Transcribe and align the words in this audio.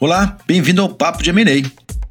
Olá, 0.00 0.36
bem-vindo 0.44 0.82
ao 0.82 0.88
Papo 0.88 1.22
de 1.22 1.30
M&A, 1.30 1.62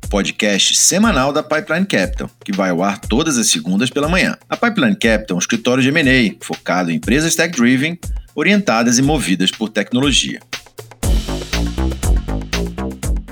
podcast 0.09 0.73
semanal 0.73 1.33
da 1.33 1.43
Pipeline 1.43 1.85
Capital, 1.85 2.29
que 2.43 2.53
vai 2.53 2.69
ao 2.69 2.81
ar 2.81 2.97
todas 2.97 3.37
as 3.37 3.47
segundas 3.47 3.89
pela 3.89 4.07
manhã. 4.07 4.37
A 4.49 4.55
Pipeline 4.55 4.95
Capital 4.95 5.35
é 5.35 5.37
um 5.37 5.39
escritório 5.39 5.83
de 5.83 5.89
M&A 5.89 6.33
focado 6.39 6.89
em 6.89 6.95
empresas 6.95 7.35
tech-driven, 7.35 7.99
orientadas 8.33 8.97
e 8.97 9.01
movidas 9.01 9.51
por 9.51 9.67
tecnologia. 9.67 10.39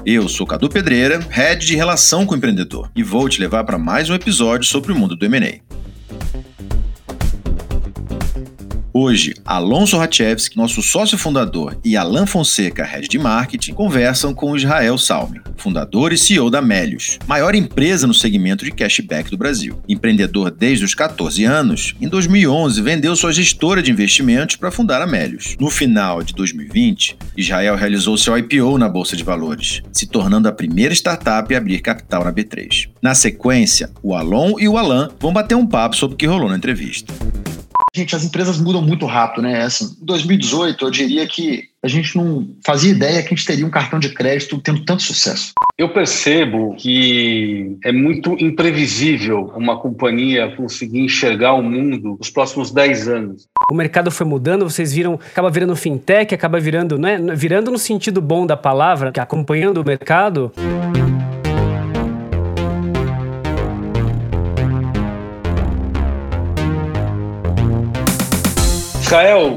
Eu 0.06 0.28
sou 0.28 0.46
Cadu 0.46 0.68
Pedreira, 0.68 1.20
head 1.30 1.66
de 1.66 1.76
relação 1.76 2.26
com 2.26 2.34
o 2.34 2.38
empreendedor, 2.38 2.92
e 2.94 3.04
vou 3.04 3.30
te 3.30 3.40
levar 3.40 3.64
para 3.64 3.78
mais 3.78 4.10
um 4.10 4.16
episódio 4.16 4.66
sobre 4.66 4.92
o 4.92 4.96
mundo 4.96 5.16
do 5.16 5.26
M&A. 5.26 5.60
Hoje, 9.04 9.34
Alonso 9.44 9.98
Ratchevski, 9.98 10.56
nosso 10.56 10.80
sócio 10.84 11.18
fundador, 11.18 11.76
e 11.84 11.98
Alan 11.98 12.28
Fonseca, 12.28 12.86
head 12.86 13.08
de 13.08 13.18
marketing, 13.18 13.74
conversam 13.74 14.32
com 14.32 14.56
Israel 14.56 14.96
Salme, 14.96 15.42
fundador 15.58 16.14
e 16.14 16.18
CEO 16.20 16.52
da 16.52 16.62
Melius, 16.62 17.18
maior 17.26 17.56
empresa 17.56 18.06
no 18.06 18.14
segmento 18.14 18.64
de 18.64 18.70
cashback 18.70 19.32
do 19.32 19.40
Brasil. 19.40 19.82
Empreendedor 19.90 20.52
desde 20.52 20.86
os 20.86 20.94
14 20.94 21.44
anos, 21.44 21.96
em 22.00 22.08
2011 22.08 22.80
vendeu 22.84 23.16
sua 23.16 23.34
gestora 23.34 23.82
de 23.82 23.90
investimentos 23.90 24.56
para 24.56 24.70
fundar 24.70 25.02
a 25.02 25.08
Melius. 25.08 25.56
No 25.60 25.72
final 25.72 26.22
de 26.22 26.36
2020, 26.36 27.18
Israel 27.36 27.76
realizou 27.76 28.16
seu 28.20 28.38
IPO 28.38 28.78
na 28.78 28.88
Bolsa 28.88 29.18
de 29.18 29.24
Valores, 29.24 29.82
se 29.92 30.06
tornando 30.06 30.48
a 30.48 30.52
primeira 30.52 30.94
startup 30.94 31.52
a 31.52 31.58
abrir 31.58 31.80
capital 31.80 32.24
na 32.24 32.32
B3. 32.32 32.90
Na 33.02 33.16
sequência, 33.16 33.90
o 34.04 34.14
Alon 34.14 34.60
e 34.60 34.68
o 34.68 34.78
Alan 34.78 35.10
vão 35.20 35.34
bater 35.34 35.56
um 35.56 35.66
papo 35.66 35.96
sobre 35.96 36.14
o 36.14 36.18
que 36.18 36.28
rolou 36.28 36.50
na 36.50 36.58
entrevista. 36.58 37.12
Gente, 37.94 38.16
as 38.16 38.24
empresas 38.24 38.58
mudam 38.58 38.82
muito 38.82 39.06
rápido, 39.06 39.42
né? 39.42 39.64
Assim, 39.64 39.98
em 40.02 40.06
2018, 40.06 40.86
eu 40.86 40.90
diria 40.90 41.28
que 41.28 41.66
a 41.84 41.90
gente 41.90 42.16
não 42.16 42.48
fazia 42.66 42.92
ideia 42.92 43.22
que 43.22 43.34
a 43.34 43.36
gente 43.36 43.46
teria 43.46 43.66
um 43.66 43.70
cartão 43.70 44.00
de 44.00 44.10
crédito 44.10 44.58
tendo 44.60 44.86
tanto 44.86 45.04
sucesso. 45.04 45.52
Eu 45.78 45.90
percebo 45.90 46.74
que 46.78 47.78
é 47.84 47.92
muito 47.92 48.38
imprevisível 48.40 49.52
uma 49.58 49.78
companhia 49.78 50.56
conseguir 50.56 51.00
enxergar 51.00 51.54
o 51.54 51.62
mundo 51.62 52.16
nos 52.18 52.30
próximos 52.30 52.72
10 52.72 53.08
anos. 53.10 53.48
O 53.70 53.74
mercado 53.74 54.10
foi 54.10 54.26
mudando, 54.26 54.70
vocês 54.70 54.94
viram, 54.94 55.16
acaba 55.16 55.50
virando 55.50 55.76
fintech, 55.76 56.34
acaba 56.34 56.62
virando, 56.62 56.98
né? 56.98 57.18
Virando 57.36 57.72
no 57.72 57.78
sentido 57.78 58.22
bom 58.22 58.46
da 58.46 58.56
palavra, 58.56 59.12
acompanhando 59.18 59.82
o 59.82 59.86
mercado. 59.86 60.52
Israel, 69.12 69.56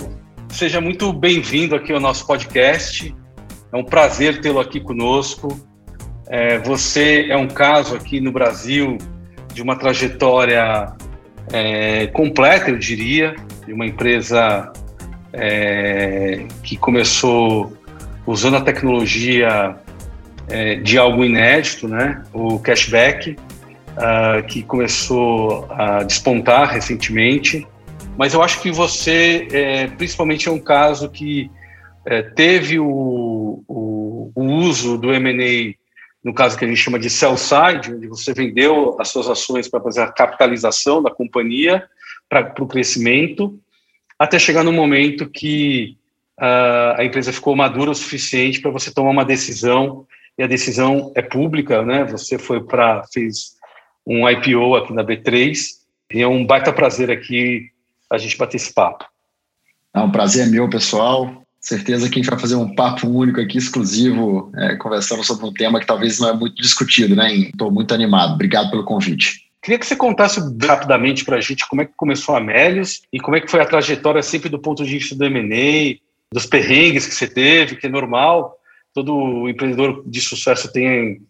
seja 0.48 0.80
muito 0.80 1.12
bem-vindo 1.12 1.76
aqui 1.76 1.92
ao 1.92 2.00
nosso 2.00 2.26
podcast. 2.26 3.14
É 3.72 3.76
um 3.76 3.84
prazer 3.84 4.40
tê-lo 4.40 4.58
aqui 4.58 4.80
conosco. 4.80 5.46
É, 6.26 6.58
você 6.58 7.28
é 7.30 7.36
um 7.36 7.46
caso 7.46 7.94
aqui 7.94 8.20
no 8.20 8.32
Brasil 8.32 8.98
de 9.52 9.62
uma 9.62 9.76
trajetória 9.76 10.92
é, 11.52 12.08
completa, 12.08 12.68
eu 12.68 12.78
diria, 12.78 13.36
de 13.64 13.72
uma 13.72 13.86
empresa 13.86 14.72
é, 15.32 16.46
que 16.64 16.76
começou 16.76 17.72
usando 18.26 18.56
a 18.56 18.60
tecnologia 18.60 19.76
é, 20.48 20.74
de 20.78 20.98
algo 20.98 21.24
inédito, 21.24 21.86
né? 21.86 22.24
O 22.32 22.58
cashback, 22.58 23.36
uh, 23.94 24.44
que 24.48 24.64
começou 24.64 25.68
a 25.70 26.02
despontar 26.02 26.72
recentemente 26.72 27.64
mas 28.16 28.32
eu 28.32 28.42
acho 28.42 28.60
que 28.60 28.70
você, 28.70 29.48
é, 29.50 29.86
principalmente, 29.88 30.48
é 30.48 30.52
um 30.52 30.60
caso 30.60 31.10
que 31.10 31.50
é, 32.06 32.22
teve 32.22 32.78
o, 32.78 33.64
o, 33.66 34.32
o, 34.34 34.42
uso 34.42 34.96
do 34.96 35.12
M&A, 35.12 35.74
no 36.22 36.32
caso 36.32 36.56
que 36.56 36.64
a 36.64 36.68
gente 36.68 36.80
chama 36.80 36.98
de 36.98 37.10
sell 37.10 37.36
side, 37.36 37.92
onde 37.92 38.06
você 38.06 38.32
vendeu 38.32 38.96
as 39.00 39.08
suas 39.08 39.28
ações 39.28 39.68
para 39.68 39.80
fazer 39.80 40.02
a 40.02 40.12
capitalização 40.12 41.02
da 41.02 41.10
companhia 41.10 41.84
para 42.28 42.54
o 42.60 42.66
crescimento, 42.66 43.58
até 44.18 44.38
chegar 44.38 44.62
no 44.62 44.72
momento 44.72 45.28
que 45.28 45.96
uh, 46.40 46.98
a 46.98 47.04
empresa 47.04 47.32
ficou 47.32 47.56
madura 47.56 47.90
o 47.90 47.94
suficiente 47.94 48.60
para 48.60 48.70
você 48.70 48.92
tomar 48.92 49.10
uma 49.10 49.24
decisão, 49.24 50.06
e 50.36 50.42
a 50.42 50.46
decisão 50.46 51.12
é 51.14 51.22
pública, 51.22 51.82
né? 51.82 52.04
Você 52.04 52.38
foi 52.38 52.62
para, 52.62 53.04
fez 53.12 53.54
um 54.06 54.28
IPO 54.28 54.76
aqui 54.76 54.92
na 54.92 55.04
B3, 55.04 55.56
e 56.12 56.22
é 56.22 56.26
um 56.26 56.44
baita 56.44 56.72
prazer 56.72 57.10
aqui 57.10 57.70
a 58.10 58.18
gente 58.18 58.36
bater 58.36 58.56
esse 58.56 58.72
papo. 58.72 59.04
É 59.92 60.00
um 60.00 60.10
prazer 60.10 60.46
é 60.46 60.50
meu, 60.50 60.68
pessoal. 60.68 61.42
Certeza 61.60 62.08
que 62.08 62.18
a 62.18 62.22
gente 62.22 62.30
vai 62.30 62.38
fazer 62.38 62.56
um 62.56 62.74
papo 62.74 63.08
único 63.08 63.40
aqui, 63.40 63.56
exclusivo, 63.56 64.52
é, 64.56 64.76
conversando 64.76 65.24
sobre 65.24 65.46
um 65.46 65.52
tema 65.52 65.80
que 65.80 65.86
talvez 65.86 66.18
não 66.18 66.28
é 66.28 66.32
muito 66.32 66.60
discutido, 66.60 67.16
né? 67.16 67.32
Estou 67.34 67.70
muito 67.70 67.94
animado. 67.94 68.34
Obrigado 68.34 68.70
pelo 68.70 68.84
convite. 68.84 69.44
Queria 69.62 69.78
que 69.78 69.86
você 69.86 69.96
contasse 69.96 70.40
rapidamente 70.62 71.24
para 71.24 71.36
a 71.36 71.40
gente 71.40 71.66
como 71.66 71.80
é 71.80 71.86
que 71.86 71.92
começou 71.96 72.34
a 72.34 72.38
Amélios 72.38 73.00
e 73.10 73.18
como 73.18 73.34
é 73.34 73.40
que 73.40 73.50
foi 73.50 73.60
a 73.60 73.66
trajetória 73.66 74.22
sempre 74.22 74.50
do 74.50 74.58
ponto 74.58 74.84
de 74.84 74.90
vista 74.90 75.14
do 75.14 75.24
M&A, 75.24 75.98
dos 76.30 76.44
perrengues 76.44 77.06
que 77.06 77.14
você 77.14 77.26
teve, 77.26 77.76
que 77.76 77.86
é 77.86 77.90
normal. 77.90 78.58
Todo 78.92 79.48
empreendedor 79.48 80.02
de 80.06 80.20
sucesso 80.20 80.70
tem 80.70 81.22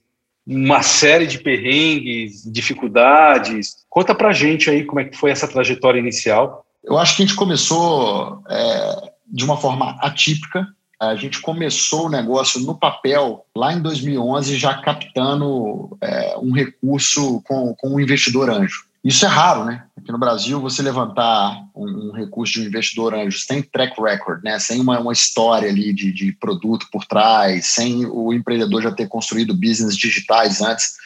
uma 0.44 0.82
série 0.82 1.28
de 1.28 1.38
perrengues, 1.38 2.42
dificuldades. 2.50 3.84
Conta 3.88 4.14
para 4.14 4.30
a 4.30 4.32
gente 4.32 4.68
aí 4.68 4.84
como 4.84 5.00
é 5.00 5.04
que 5.04 5.16
foi 5.16 5.30
essa 5.30 5.46
trajetória 5.46 6.00
inicial. 6.00 6.63
Eu 6.84 6.98
acho 6.98 7.16
que 7.16 7.22
a 7.22 7.26
gente 7.26 7.36
começou 7.36 8.42
é, 8.48 9.12
de 9.26 9.44
uma 9.44 9.56
forma 9.56 9.96
atípica. 10.00 10.66
A 11.00 11.16
gente 11.16 11.40
começou 11.40 12.06
o 12.06 12.10
negócio 12.10 12.60
no 12.60 12.74
papel 12.74 13.44
lá 13.56 13.72
em 13.72 13.80
2011, 13.80 14.56
já 14.56 14.74
captando 14.74 15.96
é, 16.00 16.36
um 16.38 16.52
recurso 16.52 17.42
com, 17.42 17.74
com 17.74 17.94
um 17.94 18.00
investidor 18.00 18.50
anjo. 18.50 18.84
Isso 19.04 19.26
é 19.26 19.28
raro, 19.28 19.64
né? 19.64 19.84
Aqui 19.98 20.10
no 20.10 20.18
Brasil, 20.18 20.58
você 20.60 20.82
levantar 20.82 21.62
um, 21.74 22.08
um 22.08 22.12
recurso 22.12 22.54
de 22.54 22.60
um 22.60 22.64
investidor 22.64 23.14
anjo 23.14 23.38
sem 23.38 23.62
track 23.62 24.00
record, 24.00 24.42
né? 24.42 24.58
sem 24.58 24.80
uma, 24.80 24.98
uma 24.98 25.12
história 25.12 25.68
ali 25.68 25.92
de, 25.92 26.10
de 26.10 26.32
produto 26.32 26.86
por 26.90 27.04
trás, 27.04 27.66
sem 27.66 28.06
o 28.06 28.32
empreendedor 28.32 28.80
já 28.80 28.90
ter 28.90 29.06
construído 29.06 29.52
business 29.52 29.94
digitais 29.94 30.62
antes, 30.62 30.96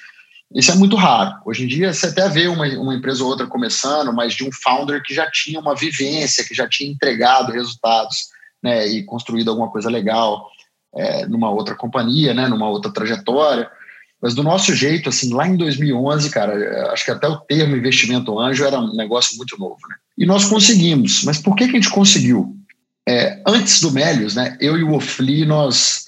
isso 0.54 0.70
é 0.70 0.74
muito 0.74 0.96
raro. 0.96 1.34
Hoje 1.44 1.64
em 1.64 1.66
dia, 1.66 1.92
você 1.92 2.06
até 2.06 2.28
vê 2.28 2.48
uma, 2.48 2.66
uma 2.78 2.94
empresa 2.94 3.22
ou 3.22 3.28
outra 3.28 3.46
começando, 3.46 4.12
mas 4.12 4.34
de 4.34 4.44
um 4.44 4.50
founder 4.50 5.02
que 5.02 5.14
já 5.14 5.30
tinha 5.30 5.60
uma 5.60 5.74
vivência, 5.74 6.44
que 6.44 6.54
já 6.54 6.66
tinha 6.66 6.90
entregado 6.90 7.52
resultados 7.52 8.28
né, 8.62 8.86
e 8.86 9.04
construído 9.04 9.50
alguma 9.50 9.70
coisa 9.70 9.90
legal 9.90 10.48
é, 10.94 11.26
numa 11.26 11.50
outra 11.50 11.74
companhia, 11.74 12.32
né, 12.32 12.48
numa 12.48 12.68
outra 12.68 12.90
trajetória. 12.90 13.70
Mas 14.22 14.34
do 14.34 14.42
nosso 14.42 14.74
jeito, 14.74 15.10
assim, 15.10 15.32
lá 15.32 15.46
em 15.46 15.56
2011, 15.56 16.30
cara, 16.30 16.92
acho 16.92 17.04
que 17.04 17.10
até 17.10 17.28
o 17.28 17.36
termo 17.36 17.76
investimento 17.76 18.38
anjo 18.38 18.64
era 18.64 18.80
um 18.80 18.96
negócio 18.96 19.36
muito 19.36 19.56
novo, 19.58 19.78
né? 19.88 19.96
E 20.16 20.26
nós 20.26 20.44
conseguimos. 20.46 21.22
Mas 21.22 21.38
por 21.38 21.54
que, 21.54 21.66
que 21.68 21.76
a 21.76 21.80
gente 21.80 21.90
conseguiu? 21.90 22.56
É, 23.08 23.40
antes 23.46 23.80
do 23.80 23.92
Melios, 23.92 24.34
né, 24.34 24.56
eu 24.60 24.76
e 24.76 24.82
o 24.82 24.94
Ofli, 24.94 25.46
nós 25.46 26.07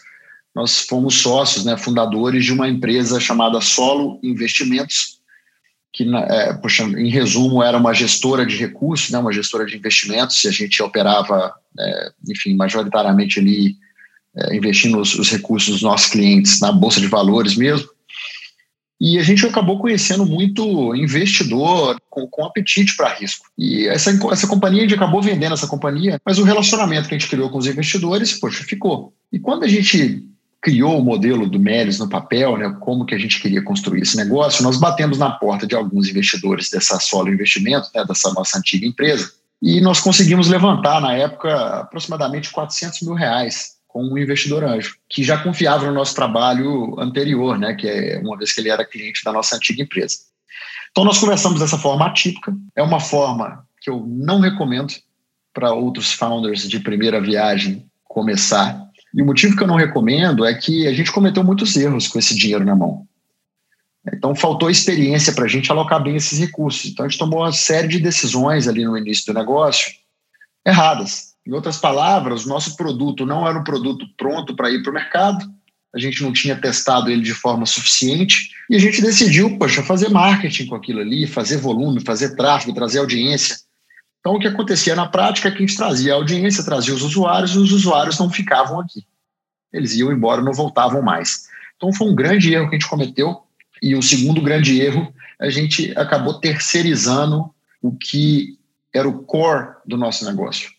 nós 0.54 0.80
fomos 0.80 1.14
sócios, 1.14 1.64
né, 1.64 1.76
fundadores 1.76 2.44
de 2.44 2.52
uma 2.52 2.68
empresa 2.68 3.20
chamada 3.20 3.60
Solo 3.60 4.18
Investimentos, 4.22 5.20
que, 5.92 6.04
é, 6.04 6.60
em 6.98 7.08
resumo, 7.08 7.62
era 7.62 7.78
uma 7.78 7.92
gestora 7.92 8.46
de 8.46 8.56
recursos, 8.56 9.10
né, 9.10 9.18
uma 9.18 9.32
gestora 9.32 9.66
de 9.66 9.76
investimentos, 9.76 10.42
e 10.44 10.48
a 10.48 10.52
gente 10.52 10.82
operava, 10.82 11.52
é, 11.78 12.12
enfim, 12.28 12.54
majoritariamente 12.54 13.38
ali, 13.40 13.76
é, 14.36 14.56
investindo 14.56 15.00
os, 15.00 15.14
os, 15.14 15.28
recursos 15.30 15.70
dos 15.74 15.82
nossos 15.82 16.08
clientes 16.08 16.60
na 16.60 16.70
Bolsa 16.70 17.00
de 17.00 17.08
Valores 17.08 17.56
mesmo. 17.56 17.88
E 19.00 19.18
a 19.18 19.22
gente 19.22 19.46
acabou 19.46 19.78
conhecendo 19.78 20.26
muito 20.26 20.94
investidor 20.94 21.98
com, 22.10 22.26
com 22.26 22.44
apetite 22.44 22.94
para 22.96 23.14
risco. 23.14 23.46
E 23.56 23.88
essa, 23.88 24.10
essa 24.30 24.46
companhia, 24.46 24.80
a 24.80 24.82
gente 24.82 24.94
acabou 24.94 25.22
vendendo 25.22 25.54
essa 25.54 25.66
companhia, 25.66 26.20
mas 26.24 26.38
o 26.38 26.44
relacionamento 26.44 27.08
que 27.08 27.14
a 27.14 27.18
gente 27.18 27.30
criou 27.30 27.48
com 27.48 27.56
os 27.56 27.66
investidores, 27.66 28.38
poxa, 28.38 28.62
ficou. 28.62 29.14
E 29.32 29.38
quando 29.38 29.64
a 29.64 29.68
gente 29.68 30.28
criou 30.62 30.98
o 30.98 31.04
modelo 31.04 31.48
do 31.48 31.58
Melis 31.58 31.98
no 31.98 32.08
papel, 32.08 32.56
né, 32.58 32.76
como 32.80 33.06
que 33.06 33.14
a 33.14 33.18
gente 33.18 33.40
queria 33.40 33.62
construir 33.62 34.02
esse 34.02 34.16
negócio, 34.16 34.62
nós 34.62 34.78
batemos 34.78 35.18
na 35.18 35.30
porta 35.30 35.66
de 35.66 35.74
alguns 35.74 36.08
investidores 36.08 36.68
dessa 36.70 37.00
Solo 37.00 37.32
Investimento, 37.32 37.88
né, 37.94 38.04
dessa 38.04 38.32
nossa 38.34 38.58
antiga 38.58 38.86
empresa, 38.86 39.32
e 39.62 39.80
nós 39.80 40.00
conseguimos 40.00 40.48
levantar, 40.48 41.00
na 41.00 41.14
época, 41.14 41.80
aproximadamente 41.80 42.50
400 42.50 43.02
mil 43.02 43.14
reais 43.14 43.78
com 43.88 44.04
um 44.04 44.18
investidor 44.18 44.62
anjo, 44.62 44.96
que 45.08 45.22
já 45.24 45.42
confiava 45.42 45.86
no 45.86 45.92
nosso 45.92 46.14
trabalho 46.14 46.98
anterior, 47.00 47.58
né, 47.58 47.74
que 47.74 47.88
é 47.88 48.20
uma 48.22 48.36
vez 48.36 48.52
que 48.52 48.60
ele 48.60 48.70
era 48.70 48.84
cliente 48.84 49.24
da 49.24 49.32
nossa 49.32 49.56
antiga 49.56 49.82
empresa. 49.82 50.18
Então, 50.90 51.04
nós 51.04 51.18
conversamos 51.18 51.60
dessa 51.60 51.78
forma 51.78 52.06
atípica, 52.06 52.54
é 52.76 52.82
uma 52.82 53.00
forma 53.00 53.64
que 53.80 53.88
eu 53.88 54.04
não 54.06 54.40
recomendo 54.40 54.92
para 55.54 55.72
outros 55.72 56.12
founders 56.12 56.68
de 56.68 56.80
primeira 56.80 57.20
viagem 57.20 57.86
começar, 58.04 58.89
e 59.14 59.22
o 59.22 59.26
motivo 59.26 59.56
que 59.56 59.62
eu 59.62 59.66
não 59.66 59.76
recomendo 59.76 60.44
é 60.44 60.54
que 60.54 60.86
a 60.86 60.92
gente 60.92 61.12
cometeu 61.12 61.42
muitos 61.42 61.76
erros 61.76 62.06
com 62.06 62.18
esse 62.18 62.34
dinheiro 62.34 62.64
na 62.64 62.76
mão. 62.76 63.06
Então, 64.12 64.34
faltou 64.34 64.70
experiência 64.70 65.32
para 65.32 65.44
a 65.44 65.48
gente 65.48 65.70
alocar 65.70 66.02
bem 66.02 66.16
esses 66.16 66.38
recursos. 66.38 66.90
Então, 66.90 67.04
a 67.04 67.08
gente 67.08 67.18
tomou 67.18 67.40
uma 67.40 67.52
série 67.52 67.88
de 67.88 67.98
decisões 67.98 68.66
ali 68.66 68.84
no 68.84 68.96
início 68.96 69.26
do 69.26 69.38
negócio 69.38 69.92
erradas. 70.64 71.30
Em 71.46 71.52
outras 71.52 71.78
palavras, 71.78 72.44
o 72.44 72.48
nosso 72.48 72.76
produto 72.76 73.26
não 73.26 73.46
era 73.46 73.58
um 73.58 73.64
produto 73.64 74.06
pronto 74.16 74.54
para 74.54 74.70
ir 74.70 74.82
para 74.82 74.90
o 74.90 74.94
mercado. 74.94 75.44
a 75.94 75.98
gente 75.98 76.22
não 76.22 76.32
tinha 76.32 76.54
testado 76.54 77.10
ele 77.10 77.22
de 77.22 77.34
forma 77.34 77.66
suficiente 77.66 78.50
e 78.68 78.76
a 78.76 78.78
gente 78.78 79.02
decidiu, 79.02 79.58
poxa, 79.58 79.82
fazer 79.82 80.08
marketing 80.08 80.66
com 80.66 80.76
aquilo 80.76 81.00
ali, 81.00 81.26
fazer 81.26 81.56
volume, 81.56 82.00
fazer 82.00 82.36
tráfego, 82.36 82.72
trazer 82.72 83.00
audiência. 83.00 83.56
Então, 84.20 84.34
o 84.34 84.38
que 84.38 84.46
acontecia 84.46 84.94
na 84.94 85.08
prática 85.08 85.48
é 85.48 85.50
que 85.50 85.58
a 85.58 85.60
gente 85.60 85.76
trazia 85.76 86.12
a 86.12 86.16
audiência, 86.16 86.64
trazia 86.64 86.94
os 86.94 87.02
usuários 87.02 87.52
e 87.52 87.58
os 87.58 87.72
usuários 87.72 88.18
não 88.18 88.30
ficavam 88.30 88.78
aqui. 88.78 89.04
Eles 89.72 89.94
iam 89.94 90.12
embora, 90.12 90.42
não 90.42 90.52
voltavam 90.52 91.00
mais. 91.00 91.48
Então, 91.76 91.92
foi 91.92 92.08
um 92.08 92.14
grande 92.14 92.52
erro 92.52 92.68
que 92.68 92.76
a 92.76 92.78
gente 92.78 92.88
cometeu. 92.88 93.42
E 93.82 93.94
o 93.94 94.02
segundo 94.02 94.42
grande 94.42 94.78
erro, 94.78 95.12
a 95.40 95.48
gente 95.48 95.96
acabou 95.96 96.38
terceirizando 96.38 97.50
o 97.80 97.96
que 97.96 98.58
era 98.94 99.08
o 99.08 99.22
core 99.22 99.74
do 99.86 99.96
nosso 99.96 100.24
negócio. 100.26 100.70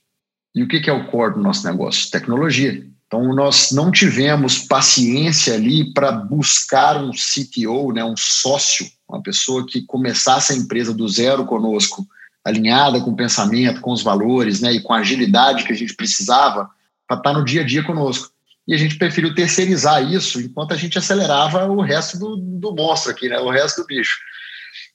E 0.53 0.61
o 0.61 0.67
que 0.67 0.87
é 0.87 0.93
o 0.93 1.07
core 1.07 1.33
do 1.33 1.41
nosso 1.41 1.65
negócio? 1.65 2.11
Tecnologia. 2.11 2.85
Então, 3.07 3.33
nós 3.33 3.71
não 3.71 3.91
tivemos 3.91 4.59
paciência 4.59 5.55
ali 5.55 5.93
para 5.93 6.11
buscar 6.11 7.03
um 7.03 7.11
CTO, 7.11 7.91
né, 7.91 8.05
um 8.05 8.15
sócio, 8.15 8.85
uma 9.09 9.21
pessoa 9.21 9.65
que 9.65 9.81
começasse 9.81 10.53
a 10.53 10.55
empresa 10.55 10.93
do 10.93 11.09
zero 11.09 11.45
conosco, 11.45 12.07
alinhada 12.43 12.99
com 13.01 13.11
o 13.11 13.15
pensamento, 13.15 13.81
com 13.81 13.91
os 13.91 14.01
valores 14.01 14.61
né, 14.61 14.73
e 14.73 14.81
com 14.81 14.93
a 14.93 14.99
agilidade 14.99 15.63
que 15.63 15.71
a 15.71 15.75
gente 15.75 15.93
precisava 15.93 16.69
para 17.07 17.17
estar 17.17 17.33
tá 17.33 17.37
no 17.37 17.45
dia 17.45 17.61
a 17.61 17.65
dia 17.65 17.83
conosco. 17.83 18.31
E 18.67 18.73
a 18.73 18.77
gente 18.77 18.97
preferiu 18.97 19.33
terceirizar 19.33 20.03
isso 20.11 20.39
enquanto 20.39 20.73
a 20.73 20.77
gente 20.77 20.97
acelerava 20.97 21.65
o 21.65 21.81
resto 21.81 22.17
do, 22.17 22.37
do 22.37 22.75
monstro 22.75 23.11
aqui, 23.11 23.27
né, 23.27 23.37
o 23.39 23.49
resto 23.49 23.81
do 23.81 23.87
bicho. 23.87 24.17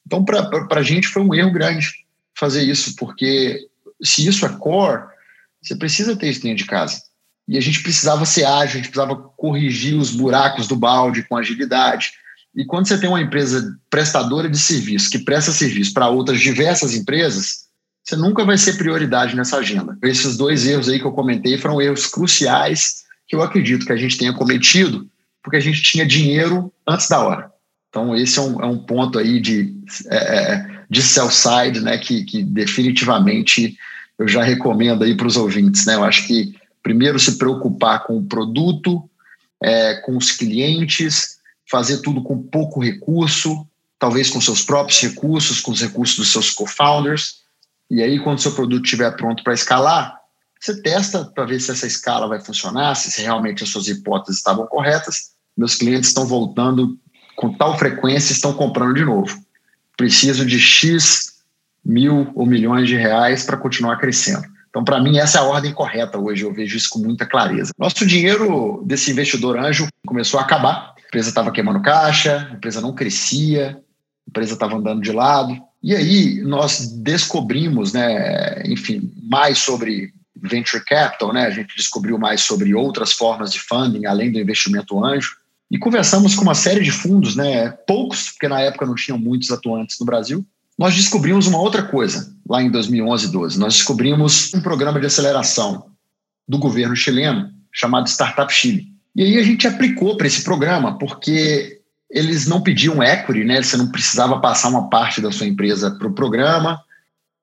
Então, 0.06 0.24
para 0.24 0.80
a 0.80 0.82
gente 0.82 1.08
foi 1.08 1.22
um 1.22 1.34
erro 1.34 1.52
grande 1.52 1.92
fazer 2.38 2.62
isso, 2.62 2.94
porque 2.96 3.66
se 4.02 4.26
isso 4.26 4.46
é 4.46 4.48
core, 4.48 5.04
você 5.62 5.74
precisa 5.74 6.16
ter 6.16 6.30
isso 6.30 6.42
dentro 6.42 6.58
de 6.58 6.66
casa 6.66 7.02
e 7.48 7.56
a 7.56 7.60
gente 7.60 7.82
precisava 7.82 8.24
ser 8.24 8.44
ágil, 8.44 8.74
a 8.74 8.82
gente 8.82 8.90
precisava 8.90 9.16
corrigir 9.36 9.96
os 9.96 10.10
buracos 10.10 10.66
do 10.66 10.74
balde 10.74 11.22
com 11.22 11.36
agilidade. 11.36 12.12
E 12.56 12.64
quando 12.64 12.88
você 12.88 12.98
tem 12.98 13.08
uma 13.08 13.20
empresa 13.20 13.76
prestadora 13.90 14.48
de 14.48 14.58
serviço 14.58 15.10
que 15.10 15.18
presta 15.18 15.52
serviço 15.52 15.92
para 15.92 16.08
outras 16.08 16.40
diversas 16.40 16.94
empresas, 16.94 17.66
você 18.02 18.16
nunca 18.16 18.44
vai 18.44 18.56
ser 18.56 18.78
prioridade 18.78 19.36
nessa 19.36 19.58
agenda. 19.58 19.96
Esses 20.02 20.36
dois 20.36 20.66
erros 20.66 20.88
aí 20.88 20.98
que 20.98 21.04
eu 21.04 21.12
comentei 21.12 21.58
foram 21.58 21.80
erros 21.80 22.06
cruciais 22.06 23.04
que 23.28 23.36
eu 23.36 23.42
acredito 23.42 23.84
que 23.84 23.92
a 23.92 23.96
gente 23.96 24.16
tenha 24.16 24.32
cometido 24.32 25.08
porque 25.42 25.56
a 25.56 25.60
gente 25.60 25.82
tinha 25.82 26.04
dinheiro 26.04 26.72
antes 26.88 27.08
da 27.08 27.20
hora. 27.20 27.52
Então, 27.88 28.16
esse 28.16 28.38
é 28.38 28.42
um, 28.42 28.60
é 28.60 28.66
um 28.66 28.78
ponto 28.78 29.18
aí 29.18 29.40
de, 29.40 29.74
é, 30.06 30.16
é 30.16 30.66
de 30.90 31.02
sell 31.02 31.30
side, 31.30 31.80
né, 31.80 31.98
que, 31.98 32.24
que 32.24 32.42
definitivamente 32.42 33.76
eu 34.18 34.26
já 34.26 34.42
recomendo 34.42 35.04
aí 35.04 35.14
para 35.14 35.26
os 35.26 35.36
ouvintes. 35.36 35.86
Né? 35.86 35.94
Eu 35.94 36.02
acho 36.02 36.26
que 36.26 36.54
Primeiro, 36.86 37.18
se 37.18 37.36
preocupar 37.36 38.04
com 38.04 38.16
o 38.16 38.24
produto, 38.24 39.10
é, 39.60 39.94
com 40.02 40.16
os 40.16 40.30
clientes, 40.30 41.35
fazer 41.70 41.98
tudo 41.98 42.22
com 42.22 42.42
pouco 42.42 42.82
recurso, 42.82 43.66
talvez 43.98 44.30
com 44.30 44.40
seus 44.40 44.62
próprios 44.62 45.00
recursos, 45.00 45.60
com 45.60 45.72
os 45.72 45.80
recursos 45.80 46.16
dos 46.16 46.32
seus 46.32 46.50
co-founders. 46.50 47.40
E 47.90 48.02
aí, 48.02 48.18
quando 48.18 48.40
seu 48.40 48.52
produto 48.52 48.84
estiver 48.84 49.10
pronto 49.16 49.42
para 49.42 49.54
escalar, 49.54 50.16
você 50.60 50.80
testa 50.80 51.24
para 51.24 51.44
ver 51.44 51.60
se 51.60 51.70
essa 51.70 51.86
escala 51.86 52.26
vai 52.26 52.40
funcionar, 52.40 52.94
se 52.94 53.20
realmente 53.20 53.62
as 53.62 53.68
suas 53.68 53.88
hipóteses 53.88 54.38
estavam 54.38 54.66
corretas. 54.66 55.32
Meus 55.56 55.74
clientes 55.74 56.08
estão 56.08 56.26
voltando 56.26 56.98
com 57.36 57.52
tal 57.52 57.78
frequência, 57.78 58.32
estão 58.32 58.52
comprando 58.52 58.94
de 58.94 59.04
novo. 59.04 59.38
Preciso 59.96 60.44
de 60.44 60.58
X 60.58 61.36
mil 61.84 62.32
ou 62.34 62.44
milhões 62.44 62.88
de 62.88 62.96
reais 62.96 63.44
para 63.44 63.56
continuar 63.56 63.96
crescendo. 63.98 64.44
Então, 64.68 64.84
para 64.84 65.00
mim, 65.00 65.18
essa 65.18 65.38
é 65.38 65.40
a 65.40 65.44
ordem 65.44 65.72
correta 65.72 66.18
hoje, 66.18 66.42
eu 66.42 66.52
vejo 66.52 66.76
isso 66.76 66.88
com 66.90 66.98
muita 66.98 67.24
clareza. 67.24 67.72
Nosso 67.78 68.04
dinheiro 68.04 68.82
desse 68.84 69.10
investidor 69.10 69.56
anjo 69.56 69.86
começou 70.04 70.38
a 70.38 70.42
acabar, 70.42 70.94
empresa 71.16 71.30
estava 71.30 71.50
queimando 71.50 71.80
caixa, 71.80 72.46
a 72.50 72.54
empresa 72.54 72.80
não 72.82 72.94
crescia, 72.94 73.70
a 73.70 74.30
empresa 74.30 74.52
estava 74.52 74.76
andando 74.76 75.00
de 75.00 75.12
lado. 75.12 75.56
E 75.82 75.94
aí 75.94 76.42
nós 76.42 76.92
descobrimos, 76.92 77.94
né, 77.94 78.62
enfim, 78.66 79.10
mais 79.22 79.58
sobre 79.58 80.12
venture 80.36 80.84
capital, 80.84 81.32
né? 81.32 81.46
A 81.46 81.50
gente 81.50 81.74
descobriu 81.74 82.18
mais 82.18 82.42
sobre 82.42 82.74
outras 82.74 83.12
formas 83.12 83.50
de 83.50 83.58
funding 83.58 84.04
além 84.04 84.30
do 84.30 84.38
investimento 84.38 85.02
anjo 85.02 85.36
e 85.70 85.78
conversamos 85.78 86.34
com 86.34 86.42
uma 86.42 86.54
série 86.54 86.84
de 86.84 86.92
fundos, 86.92 87.34
né? 87.34 87.70
Poucos, 87.86 88.28
porque 88.30 88.46
na 88.46 88.60
época 88.60 88.84
não 88.84 88.94
tinham 88.94 89.18
muitos 89.18 89.50
atuantes 89.50 89.98
no 89.98 90.04
Brasil, 90.04 90.44
nós 90.78 90.94
descobrimos 90.94 91.46
uma 91.46 91.58
outra 91.58 91.82
coisa 91.82 92.30
lá 92.46 92.62
em 92.62 92.70
2011 92.70 93.26
e 93.26 93.32
12. 93.32 93.58
Nós 93.58 93.74
descobrimos 93.74 94.52
um 94.52 94.60
programa 94.60 95.00
de 95.00 95.06
aceleração 95.06 95.86
do 96.46 96.58
governo 96.58 96.94
chileno 96.94 97.50
chamado 97.72 98.06
Startup 98.06 98.52
Chile. 98.52 98.95
E 99.16 99.22
aí 99.24 99.38
a 99.38 99.42
gente 99.42 99.66
aplicou 99.66 100.14
para 100.18 100.26
esse 100.26 100.44
programa 100.44 100.98
porque 100.98 101.80
eles 102.10 102.46
não 102.46 102.62
pediam 102.62 103.02
equity, 103.02 103.44
né? 103.44 103.62
Você 103.62 103.78
não 103.78 103.90
precisava 103.90 104.38
passar 104.40 104.68
uma 104.68 104.90
parte 104.90 105.22
da 105.22 105.32
sua 105.32 105.46
empresa 105.46 105.90
para 105.90 106.06
o 106.06 106.14
programa 106.14 106.78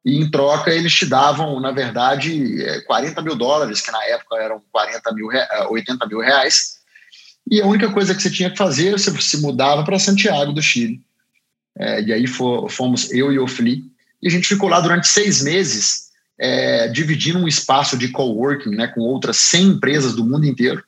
e 0.05 0.21
em 0.21 0.29
troca 0.29 0.69
eles 0.69 0.93
te 0.93 1.07
davam, 1.07 1.59
na 1.59 1.71
verdade, 1.71 2.63
40 2.85 3.19
é, 3.19 3.23
mil 3.23 3.35
dólares, 3.35 3.81
que 3.81 3.91
na 3.91 4.03
época 4.05 4.35
eram 4.37 4.61
40 4.71 5.13
mil, 5.13 5.27
80 5.69 6.05
mil 6.05 6.19
reais. 6.19 6.75
E 7.49 7.59
a 7.59 7.65
única 7.65 7.91
coisa 7.91 8.13
que 8.13 8.21
você 8.21 8.29
tinha 8.29 8.51
que 8.51 8.57
fazer, 8.57 8.91
você 8.91 9.11
se 9.19 9.41
mudava 9.41 9.83
para 9.83 9.97
Santiago 9.97 10.53
do 10.53 10.61
Chile 10.61 11.01
é, 11.77 12.03
e 12.03 12.13
aí 12.13 12.27
fomos 12.27 13.11
eu 13.11 13.31
e 13.31 13.39
o 13.39 13.47
Fli. 13.47 13.83
E 14.21 14.27
a 14.27 14.31
gente 14.31 14.47
ficou 14.47 14.69
lá 14.69 14.79
durante 14.79 15.07
seis 15.07 15.41
meses, 15.41 16.11
é, 16.39 16.87
dividindo 16.87 17.39
um 17.39 17.47
espaço 17.47 17.97
de 17.97 18.09
coworking 18.09 18.75
né, 18.75 18.87
com 18.87 19.01
outras 19.01 19.37
100 19.37 19.63
empresas 19.63 20.13
do 20.13 20.23
mundo 20.23 20.45
inteiro. 20.45 20.83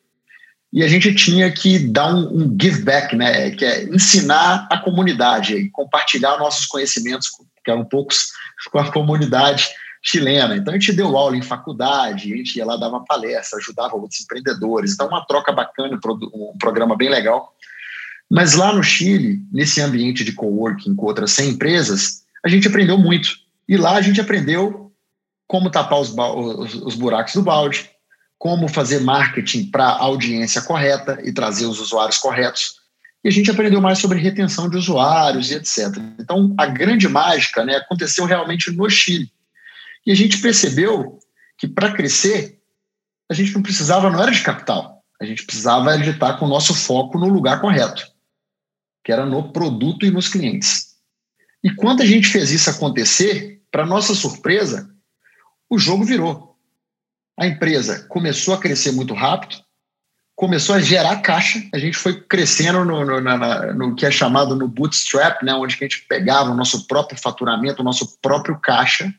E 0.73 0.83
a 0.83 0.87
gente 0.87 1.13
tinha 1.15 1.51
que 1.51 1.79
dar 1.79 2.13
um, 2.13 2.43
um 2.43 2.57
give 2.59 2.81
back, 2.81 3.15
né, 3.15 3.51
que 3.51 3.63
é 3.63 3.83
ensinar 3.83 4.67
a 4.69 4.77
comunidade 4.77 5.55
e 5.55 5.69
compartilhar 5.69 6.37
nossos 6.37 6.65
conhecimentos, 6.65 7.29
que 7.63 7.71
eram 7.71 7.85
poucos, 7.85 8.27
com 8.71 8.79
a 8.79 8.91
comunidade 8.91 9.69
chilena. 10.05 10.55
Então 10.55 10.73
a 10.73 10.77
gente 10.77 10.93
deu 10.93 11.17
aula 11.17 11.35
em 11.35 11.41
faculdade, 11.41 12.31
a 12.31 12.37
gente 12.37 12.55
ia 12.57 12.65
lá, 12.65 12.77
dava 12.77 12.99
palestra, 12.99 13.57
ajudava 13.57 13.95
outros 13.95 14.21
empreendedores. 14.21 14.93
Então, 14.93 15.07
uma 15.07 15.25
troca 15.25 15.51
bacana, 15.51 15.99
um 16.33 16.57
programa 16.59 16.95
bem 16.95 17.09
legal. 17.09 17.53
Mas 18.29 18.53
lá 18.53 18.73
no 18.73 18.83
Chile, 18.83 19.41
nesse 19.51 19.81
ambiente 19.81 20.23
de 20.23 20.33
coworking 20.33 20.95
com 20.95 21.05
outras 21.05 21.31
100 21.31 21.51
empresas, 21.51 22.23
a 22.43 22.49
gente 22.49 22.67
aprendeu 22.67 22.97
muito. 22.97 23.29
E 23.67 23.77
lá 23.77 23.97
a 23.97 24.01
gente 24.01 24.21
aprendeu 24.21 24.91
como 25.47 25.69
tapar 25.69 25.99
os, 25.99 26.09
os, 26.09 26.75
os 26.75 26.95
buracos 26.95 27.33
do 27.33 27.41
balde, 27.41 27.89
como 28.37 28.67
fazer 28.67 28.99
marketing 28.99 29.69
para 29.71 29.85
a 29.85 30.03
audiência 30.03 30.61
correta 30.61 31.19
e 31.23 31.33
trazer 31.33 31.65
os 31.65 31.79
usuários 31.79 32.17
corretos. 32.17 32.75
E 33.23 33.27
a 33.27 33.31
gente 33.31 33.49
aprendeu 33.49 33.81
mais 33.81 33.99
sobre 33.99 34.19
retenção 34.19 34.69
de 34.69 34.77
usuários 34.77 35.49
e 35.49 35.55
etc. 35.55 35.97
Então, 36.19 36.53
a 36.57 36.65
grande 36.65 37.07
mágica 37.07 37.65
né, 37.65 37.75
aconteceu 37.77 38.25
realmente 38.25 38.71
no 38.71 38.89
Chile. 38.89 39.31
E 40.05 40.11
a 40.11 40.15
gente 40.15 40.39
percebeu 40.39 41.19
que 41.57 41.67
para 41.67 41.93
crescer, 41.93 42.59
a 43.29 43.33
gente 43.33 43.53
não 43.53 43.63
precisava, 43.63 44.09
não 44.09 44.21
era 44.21 44.31
de 44.31 44.43
capital, 44.43 45.03
a 45.19 45.25
gente 45.25 45.45
precisava 45.45 45.97
de 45.97 46.11
estar 46.11 46.33
com 46.37 46.45
o 46.45 46.49
nosso 46.49 46.75
foco 46.75 47.17
no 47.17 47.27
lugar 47.27 47.59
correto 47.59 48.15
que 49.05 49.11
era 49.11 49.23
no 49.23 49.53
produto 49.53 50.03
e 50.03 50.09
nos 50.09 50.27
clientes. 50.27 50.95
E 51.63 51.69
quando 51.75 52.01
a 52.01 52.05
gente 52.05 52.27
fez 52.27 52.51
isso 52.51 52.71
acontecer, 52.71 53.61
para 53.71 53.85
nossa 53.85 54.15
surpresa, 54.15 54.89
o 55.69 55.77
jogo 55.77 56.03
virou. 56.03 56.54
A 57.37 57.45
empresa 57.45 58.05
começou 58.07 58.53
a 58.53 58.57
crescer 58.57 58.93
muito 58.93 59.13
rápido, 59.13 59.57
começou 60.35 60.75
a 60.75 60.79
gerar 60.79 61.17
caixa, 61.17 61.61
a 61.73 61.77
gente 61.77 61.97
foi 61.97 62.21
crescendo 62.21 62.85
no, 62.85 63.03
no, 63.03 63.19
na, 63.19 63.73
no 63.73 63.93
que 63.93 64.05
é 64.05 64.11
chamado 64.11 64.55
no 64.55 64.67
bootstrap, 64.67 65.43
né, 65.43 65.53
onde 65.53 65.75
a 65.75 65.77
gente 65.77 66.05
pegava 66.07 66.51
o 66.51 66.55
nosso 66.55 66.87
próprio 66.87 67.19
faturamento, 67.19 67.81
o 67.81 67.85
nosso 67.85 68.17
próprio 68.21 68.57
caixa 68.59 69.13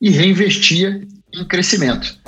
e 0.00 0.10
reinvestia 0.10 1.00
em 1.32 1.44
crescimento. 1.46 2.18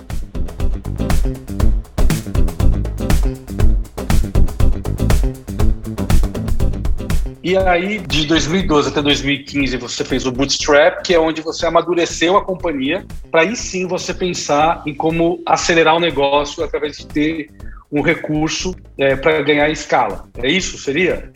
E 7.46 7.56
aí, 7.56 8.00
de 8.00 8.26
2012 8.26 8.88
até 8.88 9.00
2015, 9.00 9.76
você 9.76 10.04
fez 10.04 10.26
o 10.26 10.32
Bootstrap, 10.32 11.00
que 11.04 11.14
é 11.14 11.20
onde 11.20 11.40
você 11.40 11.64
amadureceu 11.64 12.36
a 12.36 12.44
companhia, 12.44 13.06
para 13.30 13.42
aí 13.42 13.54
sim 13.54 13.86
você 13.86 14.12
pensar 14.12 14.82
em 14.84 14.92
como 14.92 15.40
acelerar 15.46 15.94
o 15.94 16.00
negócio 16.00 16.64
através 16.64 16.96
de 16.96 17.06
ter 17.06 17.50
um 17.92 18.02
recurso 18.02 18.74
é, 18.98 19.14
para 19.14 19.42
ganhar 19.42 19.70
escala. 19.70 20.28
É 20.38 20.50
isso? 20.50 20.76
Seria? 20.76 21.32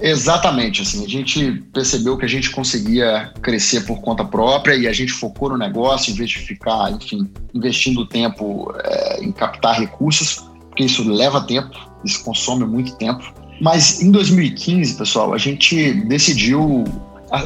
Exatamente, 0.00 0.82
assim, 0.82 1.04
a 1.04 1.08
gente 1.08 1.52
percebeu 1.72 2.18
que 2.18 2.24
a 2.24 2.28
gente 2.28 2.50
conseguia 2.50 3.32
crescer 3.40 3.82
por 3.82 4.00
conta 4.00 4.24
própria 4.24 4.74
e 4.74 4.88
a 4.88 4.92
gente 4.92 5.12
focou 5.12 5.50
no 5.50 5.56
negócio 5.56 6.12
em 6.12 6.16
vez 6.16 6.30
de 6.30 6.40
ficar, 6.40 6.90
enfim, 6.90 7.30
investindo 7.54 8.04
tempo 8.08 8.74
é, 8.82 9.22
em 9.22 9.30
captar 9.30 9.78
recursos, 9.78 10.44
porque 10.68 10.82
isso 10.82 11.08
leva 11.08 11.46
tempo, 11.46 11.78
isso 12.04 12.24
consome 12.24 12.64
muito 12.64 12.96
tempo. 12.96 13.32
Mas 13.62 14.02
em 14.02 14.10
2015, 14.10 14.96
pessoal, 14.96 15.32
a 15.32 15.38
gente 15.38 15.92
decidiu 15.92 16.82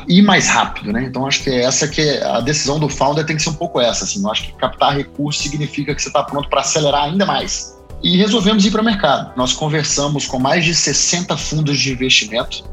ir 0.08 0.22
mais 0.22 0.48
rápido, 0.48 0.90
né? 0.90 1.04
Então 1.04 1.26
acho 1.26 1.44
que 1.44 1.50
é 1.50 1.62
essa 1.62 1.86
que 1.86 2.00
é 2.00 2.24
a 2.24 2.40
decisão 2.40 2.80
do 2.80 2.88
founder 2.88 3.26
tem 3.26 3.36
que 3.36 3.42
ser 3.42 3.50
um 3.50 3.54
pouco 3.54 3.78
essa, 3.78 4.04
assim. 4.04 4.22
Eu 4.22 4.30
acho 4.30 4.44
que 4.44 4.52
captar 4.54 4.96
recursos 4.96 5.42
significa 5.42 5.94
que 5.94 6.00
você 6.00 6.08
está 6.08 6.22
pronto 6.22 6.48
para 6.48 6.62
acelerar 6.62 7.04
ainda 7.04 7.26
mais. 7.26 7.76
e 8.02 8.16
resolvemos 8.16 8.64
ir 8.64 8.70
para 8.70 8.80
o 8.80 8.84
mercado. 8.84 9.32
Nós 9.36 9.52
conversamos 9.52 10.26
com 10.26 10.38
mais 10.38 10.64
de 10.64 10.74
60 10.74 11.36
fundos 11.36 11.78
de 11.78 11.92
investimento 11.92 12.64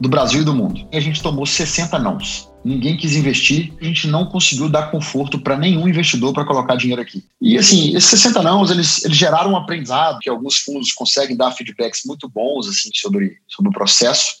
do 0.00 0.08
Brasil 0.08 0.40
e 0.40 0.44
do 0.44 0.54
mundo. 0.54 0.86
E 0.90 0.96
a 0.96 1.00
gente 1.00 1.22
tomou 1.22 1.44
60 1.44 1.98
nãos. 1.98 2.50
Ninguém 2.66 2.96
quis 2.96 3.14
investir, 3.14 3.72
a 3.80 3.84
gente 3.84 4.08
não 4.08 4.26
conseguiu 4.26 4.68
dar 4.68 4.90
conforto 4.90 5.38
para 5.38 5.56
nenhum 5.56 5.86
investidor 5.86 6.34
para 6.34 6.44
colocar 6.44 6.74
dinheiro 6.74 7.00
aqui. 7.00 7.22
E 7.40 7.56
assim, 7.56 7.94
esses 7.94 8.10
60 8.10 8.42
nãos, 8.42 8.72
eles, 8.72 9.04
eles 9.04 9.16
geraram 9.16 9.52
um 9.52 9.56
aprendizado, 9.56 10.18
que 10.18 10.28
alguns 10.28 10.56
fundos 10.56 10.90
conseguem 10.90 11.36
dar 11.36 11.52
feedbacks 11.52 12.02
muito 12.04 12.28
bons 12.28 12.66
assim 12.66 12.90
sobre, 12.92 13.36
sobre 13.46 13.70
o 13.70 13.72
processo. 13.72 14.38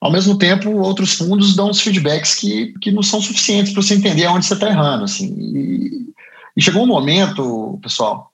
Ao 0.00 0.10
mesmo 0.10 0.38
tempo, 0.38 0.70
outros 0.70 1.12
fundos 1.12 1.54
dão 1.54 1.68
os 1.68 1.78
feedbacks 1.78 2.34
que, 2.34 2.72
que 2.80 2.90
não 2.90 3.02
são 3.02 3.20
suficientes 3.20 3.74
para 3.74 3.82
você 3.82 3.96
entender 3.96 4.26
onde 4.28 4.46
você 4.46 4.54
está 4.54 4.68
errando. 4.68 5.04
Assim. 5.04 5.36
E, 5.38 6.06
e 6.56 6.62
chegou 6.62 6.84
um 6.84 6.86
momento, 6.86 7.78
pessoal, 7.82 8.32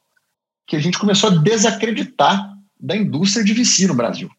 que 0.64 0.76
a 0.76 0.80
gente 0.80 0.96
começou 0.96 1.30
a 1.30 1.34
desacreditar 1.34 2.56
da 2.78 2.96
indústria 2.96 3.44
de 3.44 3.52
VC 3.52 3.88
no 3.88 3.96
Brasil. 3.96 4.30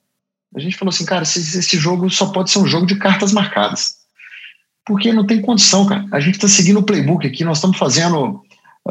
A 0.55 0.59
gente 0.61 0.77
falou 0.77 0.93
assim, 0.93 1.03
cara, 1.03 1.23
esse, 1.23 1.59
esse 1.59 1.77
jogo 1.77 2.09
só 2.09 2.27
pode 2.27 2.49
ser 2.49 2.59
um 2.59 2.65
jogo 2.65 2.85
de 2.85 2.95
cartas 2.95 3.33
marcadas. 3.33 3.98
Porque 4.85 5.13
não 5.13 5.25
tem 5.25 5.41
condição, 5.41 5.85
cara. 5.85 6.05
A 6.11 6.19
gente 6.19 6.35
está 6.35 6.47
seguindo 6.47 6.79
o 6.79 6.83
playbook 6.83 7.25
aqui, 7.25 7.43
nós 7.43 7.57
estamos 7.57 7.77
fazendo, 7.77 8.41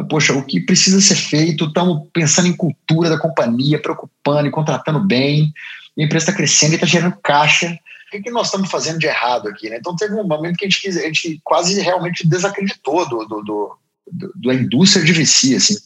poxa, 0.09 0.33
o 0.33 0.45
que 0.45 0.61
precisa 0.61 1.01
ser 1.01 1.17
feito, 1.17 1.67
estamos 1.67 2.09
pensando 2.13 2.49
em 2.49 2.57
cultura 2.57 3.11
da 3.11 3.19
companhia, 3.19 3.81
preocupando 3.81 4.47
e 4.49 4.53
contratando 4.53 5.01
bem, 5.01 5.53
a 5.99 6.03
empresa 6.03 6.25
está 6.25 6.33
crescendo 6.33 6.73
e 6.73 6.75
está 6.77 6.87
gerando 6.87 7.17
caixa. 7.23 7.77
O 8.07 8.11
que, 8.11 8.23
que 8.23 8.31
nós 8.31 8.47
estamos 8.47 8.71
fazendo 8.71 8.99
de 8.99 9.07
errado 9.07 9.49
aqui? 9.49 9.69
Né? 9.69 9.77
Então 9.79 9.97
teve 9.97 10.15
um 10.15 10.27
momento 10.27 10.57
que 10.57 10.65
a 10.65 10.69
gente, 10.69 10.81
quis, 10.81 10.97
a 10.97 11.03
gente 11.03 11.41
quase 11.43 11.81
realmente 11.81 12.27
desacreditou 12.27 13.09
do, 13.09 13.25
do, 13.27 13.43
do, 13.43 13.79
do 14.11 14.33
da 14.37 14.55
indústria 14.55 15.05
de 15.05 15.13
VC, 15.13 15.57
assim. 15.57 15.77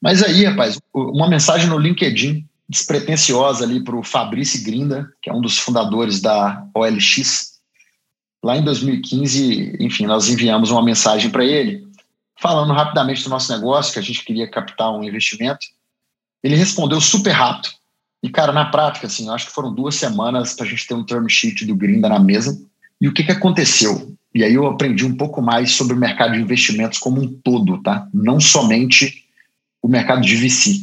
Mas 0.00 0.22
aí, 0.22 0.44
rapaz, 0.44 0.78
uma 0.92 1.28
mensagem 1.28 1.68
no 1.68 1.78
LinkedIn 1.78 2.44
despretensiosa 2.68 3.64
ali 3.64 3.82
para 3.82 3.96
o 3.96 4.02
Fabrício 4.02 4.62
Grinda, 4.64 5.08
que 5.20 5.30
é 5.30 5.32
um 5.32 5.40
dos 5.40 5.58
fundadores 5.58 6.20
da 6.20 6.64
OLX. 6.74 7.51
Lá 8.42 8.56
em 8.56 8.64
2015, 8.64 9.76
enfim, 9.78 10.06
nós 10.06 10.28
enviamos 10.28 10.70
uma 10.70 10.82
mensagem 10.82 11.30
para 11.30 11.44
ele, 11.44 11.86
falando 12.40 12.72
rapidamente 12.72 13.22
do 13.22 13.30
nosso 13.30 13.52
negócio, 13.52 13.92
que 13.92 13.98
a 14.00 14.02
gente 14.02 14.24
queria 14.24 14.50
captar 14.50 14.92
um 14.92 15.04
investimento. 15.04 15.66
Ele 16.42 16.56
respondeu 16.56 17.00
super 17.00 17.30
rápido. 17.30 17.68
E, 18.20 18.28
cara, 18.28 18.52
na 18.52 18.64
prática, 18.64 19.06
assim, 19.06 19.28
acho 19.30 19.46
que 19.46 19.52
foram 19.52 19.72
duas 19.72 19.94
semanas 19.94 20.54
para 20.54 20.66
a 20.66 20.68
gente 20.68 20.86
ter 20.86 20.94
um 20.94 21.04
term 21.04 21.26
sheet 21.28 21.64
do 21.64 21.76
Grinda 21.76 22.08
na 22.08 22.18
mesa. 22.18 22.60
E 23.00 23.06
o 23.06 23.12
que, 23.12 23.22
que 23.22 23.32
aconteceu? 23.32 24.12
E 24.34 24.42
aí 24.42 24.54
eu 24.54 24.66
aprendi 24.66 25.04
um 25.04 25.16
pouco 25.16 25.42
mais 25.42 25.72
sobre 25.72 25.94
o 25.94 25.98
mercado 25.98 26.32
de 26.32 26.40
investimentos 26.40 26.98
como 26.98 27.20
um 27.20 27.28
todo, 27.28 27.82
tá? 27.82 28.08
Não 28.12 28.40
somente 28.40 29.24
o 29.80 29.88
mercado 29.88 30.22
de 30.22 30.36
VC. 30.36 30.80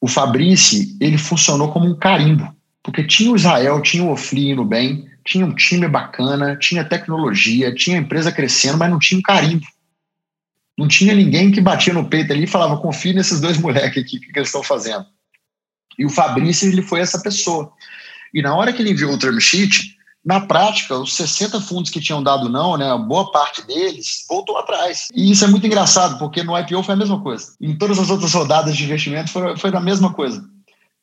O 0.00 0.08
Fabrice, 0.08 0.96
ele 1.00 1.18
funcionou 1.18 1.72
como 1.72 1.86
um 1.86 1.96
carimbo, 1.96 2.54
porque 2.82 3.04
tinha 3.04 3.32
o 3.32 3.36
Israel, 3.36 3.82
tinha 3.82 4.04
o 4.04 4.12
Ofli 4.12 4.50
indo 4.50 4.64
bem, 4.64 5.09
tinha 5.24 5.44
um 5.44 5.54
time 5.54 5.86
bacana, 5.88 6.56
tinha 6.56 6.84
tecnologia, 6.84 7.74
tinha 7.74 7.98
empresa 7.98 8.32
crescendo, 8.32 8.78
mas 8.78 8.90
não 8.90 8.98
tinha 8.98 9.18
um 9.18 9.22
carimbo. 9.22 9.66
Não 10.78 10.88
tinha 10.88 11.14
ninguém 11.14 11.50
que 11.50 11.60
batia 11.60 11.92
no 11.92 12.08
peito 12.08 12.32
ali 12.32 12.44
e 12.44 12.46
falava, 12.46 12.78
confia 12.78 13.12
nesses 13.12 13.40
dois 13.40 13.58
moleques 13.58 14.02
aqui, 14.02 14.16
o 14.16 14.20
que, 14.20 14.32
que 14.32 14.38
eles 14.38 14.48
estão 14.48 14.62
fazendo. 14.62 15.04
E 15.98 16.06
o 16.06 16.10
Fabrício, 16.10 16.68
ele 16.68 16.82
foi 16.82 17.00
essa 17.00 17.20
pessoa. 17.20 17.72
E 18.32 18.40
na 18.40 18.54
hora 18.54 18.72
que 18.72 18.80
ele 18.80 18.90
enviou 18.90 19.12
o 19.12 19.18
term 19.18 19.38
sheet, 19.38 19.96
na 20.24 20.40
prática, 20.40 20.96
os 20.96 21.14
60 21.14 21.60
fundos 21.60 21.90
que 21.90 22.00
tinham 22.00 22.22
dado 22.22 22.48
não, 22.48 22.76
né, 22.76 22.86
boa 22.96 23.30
parte 23.30 23.66
deles 23.66 24.24
voltou 24.28 24.56
atrás. 24.58 25.08
E 25.14 25.30
isso 25.30 25.44
é 25.44 25.48
muito 25.48 25.66
engraçado, 25.66 26.18
porque 26.18 26.42
no 26.42 26.58
IPO 26.58 26.82
foi 26.82 26.94
a 26.94 26.98
mesma 26.98 27.20
coisa. 27.22 27.54
Em 27.60 27.76
todas 27.76 27.98
as 27.98 28.10
outras 28.10 28.32
rodadas 28.32 28.76
de 28.76 28.84
investimento 28.84 29.30
foi, 29.30 29.56
foi 29.56 29.70
a 29.74 29.80
mesma 29.80 30.12
coisa. 30.12 30.42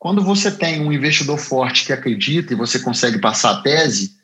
Quando 0.07 0.23
você 0.23 0.49
tem 0.49 0.79
um 0.79 0.93
investidor 0.93 1.37
forte 1.37 1.83
que 1.83 1.91
acredita 1.91 2.53
e 2.53 2.55
você 2.55 2.79
consegue 2.79 3.19
passar 3.19 3.51
a 3.51 3.61
tese, 3.61 4.15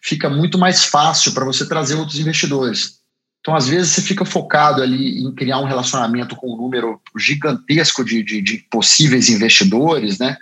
fica 0.00 0.30
muito 0.30 0.56
mais 0.56 0.84
fácil 0.84 1.34
para 1.34 1.44
você 1.44 1.68
trazer 1.68 1.96
outros 1.96 2.20
investidores. 2.20 3.00
Então, 3.40 3.56
às 3.56 3.66
vezes, 3.66 3.90
você 3.90 4.02
fica 4.02 4.24
focado 4.24 4.80
ali 4.80 5.20
em 5.20 5.34
criar 5.34 5.58
um 5.58 5.64
relacionamento 5.64 6.36
com 6.36 6.54
um 6.54 6.56
número 6.56 7.00
gigantesco 7.18 8.04
de, 8.04 8.22
de, 8.22 8.40
de 8.40 8.58
possíveis 8.70 9.28
investidores, 9.28 10.20
né? 10.20 10.36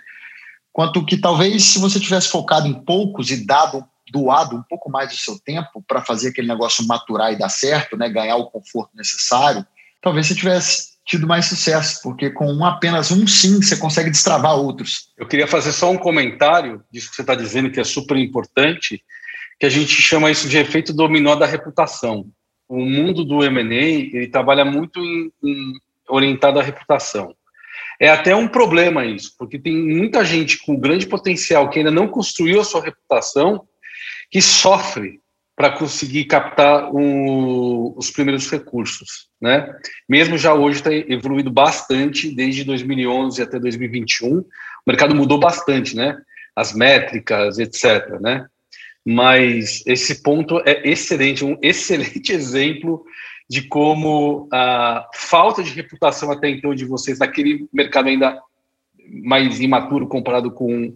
quanto 0.71 1.03
que 1.03 1.17
talvez 1.17 1.63
se 1.63 1.79
você 1.79 1.99
tivesse 1.99 2.29
focado 2.29 2.67
em 2.67 2.75
poucos 2.75 3.31
e 3.31 3.43
dado 3.43 3.83
doado 4.11 4.55
um 4.55 4.61
pouco 4.61 4.87
mais 4.91 5.09
do 5.09 5.17
seu 5.17 5.39
tempo 5.39 5.83
para 5.87 6.03
fazer 6.03 6.29
aquele 6.29 6.47
negócio 6.47 6.85
maturar 6.85 7.33
e 7.33 7.39
dar 7.39 7.49
certo, 7.49 7.97
né, 7.97 8.07
ganhar 8.07 8.35
o 8.35 8.51
conforto 8.51 8.95
necessário, 8.95 9.65
talvez 9.99 10.27
você 10.27 10.35
tivesse 10.35 10.94
tido 11.05 11.27
mais 11.27 11.45
sucesso, 11.45 11.99
porque 12.01 12.31
com 12.31 12.51
um, 12.51 12.65
apenas 12.65 13.11
um 13.11 13.27
sim 13.27 13.61
você 13.61 13.77
consegue 13.77 14.09
destravar 14.09 14.55
outros. 14.55 15.11
Eu 15.17 15.27
queria 15.27 15.47
fazer 15.47 15.71
só 15.71 15.91
um 15.91 15.97
comentário 15.97 16.83
disso 16.91 17.09
que 17.09 17.15
você 17.15 17.21
está 17.21 17.35
dizendo 17.35 17.69
que 17.69 17.79
é 17.79 17.83
super 17.83 18.17
importante, 18.17 19.03
que 19.59 19.65
a 19.65 19.69
gente 19.69 19.91
chama 20.01 20.31
isso 20.31 20.49
de 20.49 20.57
efeito 20.57 20.91
dominó 20.91 21.35
da 21.35 21.45
reputação. 21.45 22.25
O 22.67 22.83
mundo 22.83 23.23
do 23.23 23.43
M&A 23.43 24.17
ele 24.17 24.27
trabalha 24.27 24.65
muito 24.65 24.99
em, 24.99 25.31
em 25.43 25.73
orientado 26.09 26.59
à 26.59 26.63
reputação. 26.63 27.35
É 27.99 28.09
até 28.09 28.35
um 28.35 28.47
problema 28.47 29.05
isso, 29.05 29.35
porque 29.37 29.59
tem 29.59 29.77
muita 29.77 30.25
gente 30.25 30.57
com 30.65 30.79
grande 30.79 31.05
potencial 31.05 31.69
que 31.69 31.79
ainda 31.79 31.91
não 31.91 32.07
construiu 32.07 32.59
a 32.59 32.65
sua 32.65 32.83
reputação 32.83 33.65
que 34.31 34.41
sofre 34.41 35.21
para 35.55 35.71
conseguir 35.71 36.25
captar 36.25 36.89
os 36.93 38.11
primeiros 38.11 38.49
recursos, 38.51 39.29
né? 39.39 39.73
Mesmo 40.07 40.37
já 40.37 40.53
hoje 40.53 40.79
está 40.79 40.93
evoluído 40.93 41.49
bastante 41.49 42.29
desde 42.29 42.65
2011 42.65 43.41
até 43.41 43.57
2021, 43.57 44.39
o 44.39 44.45
mercado 44.85 45.15
mudou 45.15 45.39
bastante, 45.39 45.95
né? 45.95 46.17
As 46.53 46.73
métricas, 46.73 47.57
etc, 47.57 48.19
né? 48.19 48.47
Mas 49.05 49.81
esse 49.85 50.21
ponto 50.21 50.61
é 50.65 50.89
excelente, 50.89 51.45
um 51.45 51.57
excelente 51.63 52.33
exemplo 52.33 53.05
de 53.49 53.61
como 53.61 54.49
a 54.51 55.07
falta 55.13 55.63
de 55.63 55.71
reputação 55.71 56.31
até 56.31 56.49
então 56.49 56.75
de 56.75 56.83
vocês 56.83 57.19
naquele 57.19 57.67
mercado 57.71 58.09
ainda 58.09 58.41
mais 59.23 59.61
imaturo 59.61 60.07
comparado 60.07 60.51
com, 60.51 60.93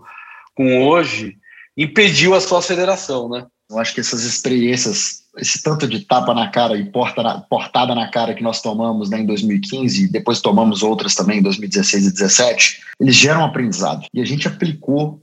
com 0.56 0.86
hoje 0.86 1.38
impediu 1.78 2.34
a 2.34 2.42
sua 2.42 2.60
aceleração, 2.60 3.30
né? 3.30 3.46
Eu 3.70 3.78
acho 3.78 3.94
que 3.94 4.00
essas 4.00 4.24
experiências, 4.24 5.24
esse 5.38 5.62
tanto 5.62 5.88
de 5.88 6.00
tapa 6.00 6.34
na 6.34 6.50
cara 6.50 6.76
e 6.76 6.90
porta 6.90 7.40
portada 7.50 7.94
na 7.94 8.10
cara 8.10 8.34
que 8.34 8.42
nós 8.42 8.62
tomamos 8.62 9.10
né, 9.10 9.20
em 9.20 9.26
2015 9.26 10.06
e 10.06 10.08
depois 10.08 10.42
tomamos 10.42 10.82
outras 10.82 11.14
também 11.14 11.40
em 11.40 11.44
2016 11.44 12.04
e 12.04 12.10
2017, 12.10 12.82
eles 13.00 13.16
geram 13.16 13.46
aprendizado. 13.46 14.08
E 14.14 14.22
a 14.22 14.26
gente 14.26 14.48
aplicou 14.48 15.22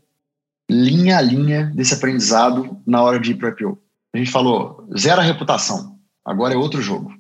linha 0.71 1.19
a 1.19 1.21
linha 1.21 1.73
desse 1.75 1.95
aprendizado 1.95 2.81
na 2.87 3.03
hora 3.03 3.19
de 3.19 3.33
ir 3.33 3.35
para 3.35 3.49
o 3.49 3.53
IPO. 3.53 3.79
A 4.15 4.19
gente 4.19 4.31
falou, 4.31 4.89
zero 4.97 5.21
a 5.21 5.25
reputação, 5.25 5.97
Agora 6.27 6.55
é 6.55 6.57
outro 6.57 6.83
jogo. 6.83 7.15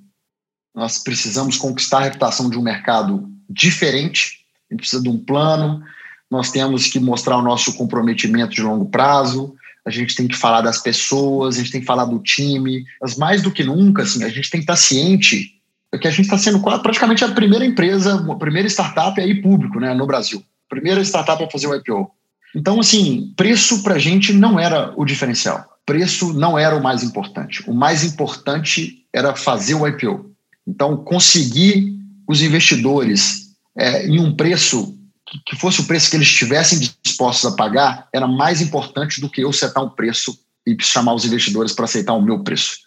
Nós 0.74 0.98
precisamos 0.98 1.56
conquistar 1.56 1.98
a 1.98 2.04
reputação 2.04 2.50
de 2.50 2.58
um 2.58 2.62
mercado 2.62 3.30
diferente, 3.48 4.44
a 4.68 4.74
gente 4.74 4.80
precisa 4.80 5.00
de 5.00 5.08
um 5.08 5.16
plano, 5.16 5.80
nós 6.28 6.50
temos 6.50 6.88
que 6.88 6.98
mostrar 6.98 7.38
o 7.38 7.42
nosso 7.42 7.74
comprometimento 7.74 8.52
de 8.52 8.62
longo 8.62 8.86
prazo, 8.86 9.54
a 9.86 9.90
gente 9.90 10.14
tem 10.14 10.26
que 10.26 10.36
falar 10.36 10.60
das 10.60 10.82
pessoas, 10.82 11.54
a 11.54 11.58
gente 11.58 11.70
tem 11.70 11.80
que 11.80 11.86
falar 11.86 12.04
do 12.04 12.18
time, 12.18 12.84
mas 13.00 13.16
mais 13.16 13.42
do 13.42 13.52
que 13.52 13.62
nunca, 13.62 14.02
assim, 14.02 14.24
a 14.24 14.28
gente 14.28 14.50
tem 14.50 14.60
que 14.60 14.64
estar 14.64 14.76
ciente 14.76 15.52
que 15.98 16.06
a 16.06 16.10
gente 16.10 16.26
está 16.26 16.36
sendo 16.36 16.60
praticamente 16.60 17.24
a 17.24 17.28
primeira 17.28 17.64
empresa, 17.64 18.22
a 18.30 18.34
primeira 18.34 18.68
startup 18.68 19.18
aí 19.18 19.40
público 19.40 19.80
né, 19.80 19.94
no 19.94 20.06
Brasil. 20.06 20.42
Primeira 20.68 21.00
startup 21.00 21.42
a 21.42 21.48
fazer 21.48 21.68
o 21.68 21.74
IPO. 21.74 22.10
Então, 22.54 22.78
assim, 22.80 23.32
preço 23.34 23.82
para 23.82 23.94
a 23.94 23.98
gente 23.98 24.34
não 24.34 24.60
era 24.60 24.92
o 24.94 25.06
diferencial 25.06 25.64
preço 25.86 26.34
não 26.34 26.58
era 26.58 26.76
o 26.76 26.82
mais 26.82 27.04
importante. 27.04 27.62
O 27.70 27.72
mais 27.72 28.02
importante 28.02 29.06
era 29.12 29.36
fazer 29.36 29.74
o 29.74 29.86
IPO. 29.86 30.32
Então, 30.66 30.96
conseguir 30.96 31.96
os 32.28 32.42
investidores 32.42 33.52
é, 33.78 34.04
em 34.04 34.18
um 34.18 34.34
preço 34.34 34.98
que, 35.44 35.56
fosse 35.56 35.80
o 35.80 35.84
preço 35.84 36.08
que 36.08 36.16
eles 36.16 36.28
estivessem 36.28 36.78
dispostos 37.02 37.52
a 37.52 37.56
pagar 37.56 38.08
era 38.12 38.26
mais 38.26 38.60
importante 38.60 39.20
do 39.20 39.28
que 39.28 39.42
eu 39.42 39.52
setar 39.52 39.84
um 39.84 39.90
preço 39.90 40.38
e 40.66 40.76
chamar 40.80 41.14
os 41.14 41.24
investidores 41.24 41.72
para 41.72 41.84
aceitar 41.84 42.14
o 42.14 42.22
meu 42.22 42.42
preço. 42.42 42.78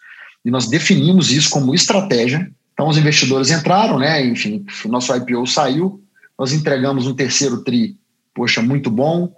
E 0.44 0.50
nós 0.50 0.68
definimos 0.68 1.32
isso 1.32 1.50
como 1.50 1.76
estratégia. 1.76 2.50
Então, 2.74 2.88
os 2.88 2.98
investidores 2.98 3.52
entraram, 3.52 4.00
né? 4.00 4.26
Enfim, 4.26 4.66
o 4.86 4.88
nosso 4.88 5.14
IPO 5.14 5.46
saiu, 5.46 6.02
nós 6.38 6.54
entregamos 6.54 7.08
um 7.08 7.14
terceiro 7.14 7.62
TRI, 7.64 7.98
poxa, 8.34 8.62
muito 8.62 8.90
bom, 8.90 9.34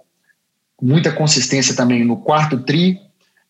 muita 0.80 1.10
consistência 1.10 1.74
também 1.74 2.04
no 2.04 2.18
quarto 2.18 2.62
TRI, 2.62 3.00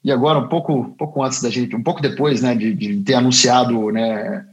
e 0.05 0.11
agora, 0.11 0.39
um 0.39 0.49
pouco, 0.49 0.95
pouco 0.99 1.23
antes 1.23 1.41
da 1.41 1.49
gente, 1.49 1.77
um 1.77 1.83
pouco 1.83 2.03
depois 2.03 2.43
né, 2.43 2.55
de, 2.55 2.75
de 2.75 2.97
ter 3.03 3.15
anunciado 3.15 3.93
né, 3.93 4.45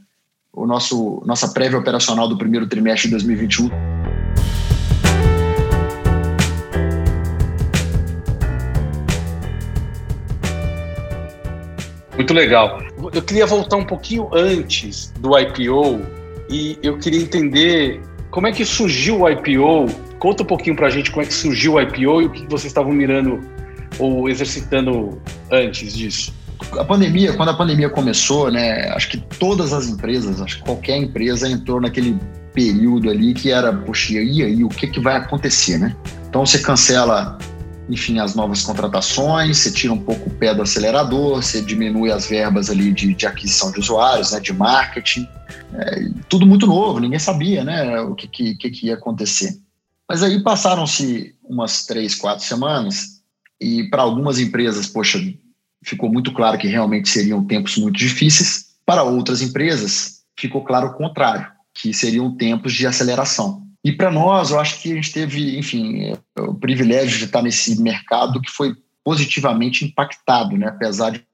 o 0.52 0.66
nosso 0.66 1.22
nossa 1.26 1.48
prévia 1.48 1.78
operacional 1.78 2.28
do 2.28 2.38
primeiro 2.38 2.68
trimestre 2.68 3.08
de 3.08 3.12
2021. 3.12 3.99
Muito 12.20 12.34
legal. 12.34 12.82
Eu 13.14 13.22
queria 13.22 13.46
voltar 13.46 13.76
um 13.76 13.84
pouquinho 13.84 14.28
antes 14.30 15.10
do 15.20 15.38
IPO 15.38 16.02
e 16.50 16.78
eu 16.82 16.98
queria 16.98 17.18
entender 17.18 18.02
como 18.30 18.46
é 18.46 18.52
que 18.52 18.62
surgiu 18.62 19.22
o 19.22 19.28
IPO 19.30 19.86
Conta 20.18 20.42
um 20.42 20.46
pouquinho 20.46 20.76
para 20.76 20.86
a 20.86 20.90
gente 20.90 21.10
como 21.10 21.22
é 21.22 21.26
que 21.26 21.32
surgiu 21.32 21.74
o 21.74 21.80
IPO 21.80 22.20
e 22.20 22.26
o 22.26 22.30
que 22.30 22.44
vocês 22.44 22.66
estavam 22.66 22.92
mirando 22.92 23.40
ou 23.98 24.28
exercitando 24.28 25.18
antes 25.50 25.94
disso. 25.94 26.34
A 26.78 26.84
pandemia, 26.84 27.32
quando 27.32 27.48
a 27.48 27.54
pandemia 27.54 27.88
começou, 27.88 28.52
né, 28.52 28.90
acho 28.90 29.08
que 29.08 29.16
todas 29.16 29.72
as 29.72 29.88
empresas, 29.88 30.42
acho 30.42 30.58
que 30.58 30.62
qualquer 30.62 30.98
empresa 30.98 31.48
entrou 31.48 31.80
naquele 31.80 32.18
período 32.52 33.08
ali 33.08 33.32
que 33.32 33.50
era, 33.50 33.72
poxa, 33.72 34.12
e 34.12 34.42
aí, 34.42 34.62
o 34.62 34.68
que, 34.68 34.86
que 34.88 35.00
vai 35.00 35.16
acontecer, 35.16 35.78
né? 35.78 35.96
Então 36.28 36.44
você 36.44 36.58
cancela, 36.58 37.38
enfim, 37.90 38.18
as 38.20 38.34
novas 38.34 38.62
contratações, 38.62 39.58
você 39.58 39.72
tira 39.72 39.92
um 39.92 39.98
pouco 39.98 40.30
o 40.30 40.34
pé 40.34 40.54
do 40.54 40.62
acelerador, 40.62 41.42
você 41.42 41.60
diminui 41.60 42.10
as 42.10 42.26
verbas 42.26 42.70
ali 42.70 42.92
de, 42.92 43.12
de 43.14 43.26
aquisição 43.26 43.72
de 43.72 43.80
usuários, 43.80 44.32
né, 44.32 44.40
de 44.40 44.52
marketing, 44.52 45.28
é, 45.74 46.08
tudo 46.28 46.46
muito 46.46 46.66
novo, 46.66 47.00
ninguém 47.00 47.18
sabia, 47.18 47.64
né, 47.64 48.00
o 48.00 48.14
que, 48.14 48.54
que, 48.54 48.70
que 48.70 48.86
ia 48.86 48.94
acontecer. 48.94 49.58
Mas 50.08 50.22
aí 50.22 50.42
passaram-se 50.42 51.34
umas 51.44 51.84
três, 51.86 52.14
quatro 52.14 52.44
semanas 52.44 53.20
e 53.60 53.84
para 53.90 54.02
algumas 54.02 54.38
empresas, 54.38 54.86
poxa, 54.86 55.18
ficou 55.84 56.10
muito 56.10 56.32
claro 56.32 56.58
que 56.58 56.68
realmente 56.68 57.08
seriam 57.08 57.44
tempos 57.44 57.76
muito 57.76 57.96
difíceis. 57.96 58.70
Para 58.86 59.02
outras 59.02 59.42
empresas, 59.42 60.22
ficou 60.36 60.64
claro 60.64 60.88
o 60.88 60.94
contrário, 60.94 61.46
que 61.74 61.92
seriam 61.92 62.34
tempos 62.36 62.72
de 62.72 62.86
aceleração. 62.86 63.69
E 63.84 63.92
para 63.92 64.10
nós, 64.10 64.50
eu 64.50 64.60
acho 64.60 64.80
que 64.80 64.92
a 64.92 64.94
gente 64.94 65.12
teve, 65.12 65.58
enfim, 65.58 66.12
o 66.38 66.54
privilégio 66.54 67.18
de 67.18 67.24
estar 67.24 67.42
nesse 67.42 67.80
mercado 67.80 68.40
que 68.40 68.50
foi 68.50 68.74
positivamente 69.02 69.84
impactado, 69.84 70.56
né, 70.56 70.68
apesar 70.68 71.10
de 71.10 71.24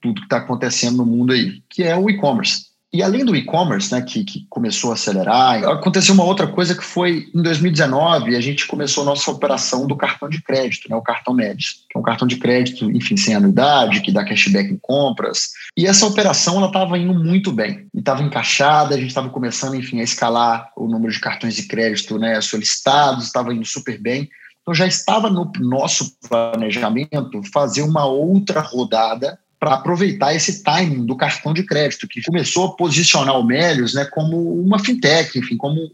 tudo 0.00 0.20
que 0.20 0.26
está 0.26 0.38
acontecendo 0.38 0.98
no 0.98 1.06
mundo 1.06 1.32
aí, 1.32 1.62
que 1.68 1.82
é 1.82 1.96
o 1.96 2.08
e-commerce. 2.08 2.69
E 2.92 3.04
além 3.04 3.24
do 3.24 3.36
e-commerce, 3.36 3.92
né, 3.92 4.02
que, 4.02 4.24
que, 4.24 4.46
começou 4.50 4.90
a 4.90 4.94
acelerar, 4.94 5.62
aconteceu 5.64 6.12
uma 6.12 6.24
outra 6.24 6.48
coisa 6.48 6.74
que 6.74 6.82
foi 6.82 7.30
em 7.32 7.40
2019, 7.40 8.34
a 8.34 8.40
gente 8.40 8.66
começou 8.66 9.04
a 9.04 9.06
nossa 9.06 9.30
operação 9.30 9.86
do 9.86 9.96
cartão 9.96 10.28
de 10.28 10.42
crédito, 10.42 10.90
né, 10.90 10.96
o 10.96 11.02
cartão 11.02 11.32
Médios, 11.32 11.84
que 11.88 11.96
é 11.96 12.00
um 12.00 12.02
cartão 12.02 12.26
de 12.26 12.36
crédito, 12.36 12.90
enfim, 12.90 13.16
sem 13.16 13.36
anuidade, 13.36 14.00
que 14.00 14.10
dá 14.10 14.24
cashback 14.24 14.72
em 14.72 14.78
compras. 14.78 15.50
E 15.76 15.86
essa 15.86 16.04
operação 16.04 16.56
ela 16.56 16.66
estava 16.66 16.98
indo 16.98 17.14
muito 17.14 17.52
bem, 17.52 17.86
estava 17.94 18.24
encaixada, 18.24 18.96
a 18.96 18.98
gente 18.98 19.10
estava 19.10 19.28
começando, 19.28 19.76
enfim, 19.76 20.00
a 20.00 20.04
escalar 20.04 20.72
o 20.76 20.88
número 20.88 21.12
de 21.12 21.20
cartões 21.20 21.54
de 21.54 21.68
crédito 21.68 22.18
né, 22.18 22.40
solicitados, 22.40 23.26
estava 23.26 23.54
indo 23.54 23.64
super 23.64 24.00
bem. 24.00 24.28
Então 24.62 24.74
já 24.74 24.86
estava 24.86 25.30
no 25.30 25.50
nosso 25.60 26.12
planejamento 26.28 27.40
fazer 27.52 27.82
uma 27.82 28.04
outra 28.04 28.60
rodada 28.60 29.38
para 29.60 29.74
aproveitar 29.74 30.34
esse 30.34 30.62
timing 30.62 31.04
do 31.04 31.14
cartão 31.14 31.52
de 31.52 31.62
crédito, 31.62 32.08
que 32.08 32.22
começou 32.22 32.66
a 32.66 32.76
posicionar 32.76 33.38
o 33.38 33.44
Melios 33.44 33.92
né, 33.92 34.06
como 34.06 34.58
uma 34.58 34.78
fintech, 34.78 35.38
enfim, 35.38 35.58
como, 35.58 35.92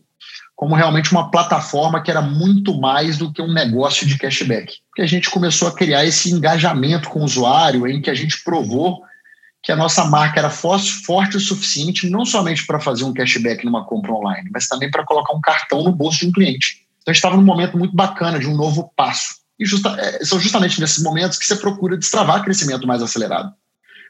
como 0.55 0.77
realmente 0.77 1.11
uma 1.11 1.33
plataforma 1.33 2.01
que 2.01 2.09
era 2.09 2.23
muito 2.23 2.81
mais 2.81 3.19
do 3.19 3.33
que 3.33 3.43
um 3.43 3.53
negócio 3.53 4.07
de 4.07 4.17
cashback. 4.17 4.75
Porque 4.89 5.03
a 5.03 5.07
gente 5.07 5.29
começou 5.29 5.67
a 5.67 5.75
criar 5.75 6.05
esse 6.05 6.31
engajamento 6.31 7.09
com 7.09 7.19
o 7.19 7.25
usuário, 7.25 7.89
em 7.89 8.01
que 8.01 8.09
a 8.09 8.15
gente 8.15 8.45
provou 8.45 9.03
que 9.65 9.73
a 9.73 9.77
nossa 9.77 10.05
marca 10.05 10.39
era 10.39 10.49
forte 10.49 11.37
o 11.37 11.41
suficiente, 11.41 12.09
não 12.09 12.25
somente 12.25 12.65
para 12.65 12.79
fazer 12.79 13.03
um 13.03 13.13
cashback 13.13 13.65
numa 13.65 13.85
compra 13.85 14.13
online, 14.13 14.49
mas 14.53 14.69
também 14.69 14.89
para 14.89 15.05
colocar 15.05 15.35
um 15.35 15.41
cartão 15.41 15.83
no 15.83 15.91
bolso 15.91 16.21
de 16.21 16.29
um 16.29 16.33
cliente. 16.33 16.87
Então, 17.03 17.11
a 17.11 17.13
gente 17.13 17.17
estava 17.17 17.37
num 17.37 17.43
momento 17.43 17.77
muito 17.77 17.95
bacana 17.95 18.39
de 18.39 18.47
um 18.47 18.57
novo 18.57 18.93
passo. 18.95 19.46
E 19.59 19.65
justa, 19.65 19.91
é, 19.99 20.25
são 20.25 20.39
justamente 20.39 20.81
nesses 20.81 21.03
momentos 21.03 21.39
que 21.39 21.47
você 21.47 21.57
procura 21.57 21.97
destravar 21.97 22.45
crescimento 22.45 22.87
mais 22.87 23.03
acelerado. 23.03 23.53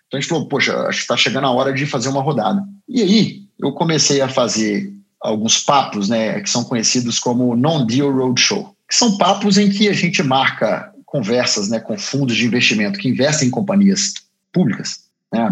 Então 0.06 0.18
a 0.18 0.20
gente 0.20 0.28
falou, 0.28 0.48
poxa, 0.48 0.76
acho 0.82 0.98
que 0.98 1.04
está 1.04 1.16
chegando 1.16 1.46
a 1.46 1.50
hora 1.50 1.72
de 1.72 1.86
fazer 1.86 2.08
uma 2.08 2.22
rodada. 2.22 2.62
E 2.88 3.02
aí 3.02 3.42
eu 3.60 3.72
comecei 3.72 4.20
a 4.20 4.28
fazer 4.28 4.92
alguns 5.20 5.58
papos, 5.58 6.08
né, 6.08 6.40
que 6.40 6.50
são 6.50 6.64
conhecidos 6.64 7.18
como 7.18 7.56
non-deal 7.56 8.12
roadshow, 8.12 8.76
que 8.88 8.94
são 8.94 9.16
papos 9.16 9.58
em 9.58 9.70
que 9.70 9.88
a 9.88 9.92
gente 9.92 10.22
marca 10.22 10.92
conversas, 11.04 11.68
né, 11.68 11.80
com 11.80 11.98
fundos 11.98 12.36
de 12.36 12.46
investimento 12.46 12.98
que 12.98 13.08
investem 13.08 13.48
em 13.48 13.50
companhias 13.50 14.12
públicas, 14.52 15.05
né, 15.32 15.50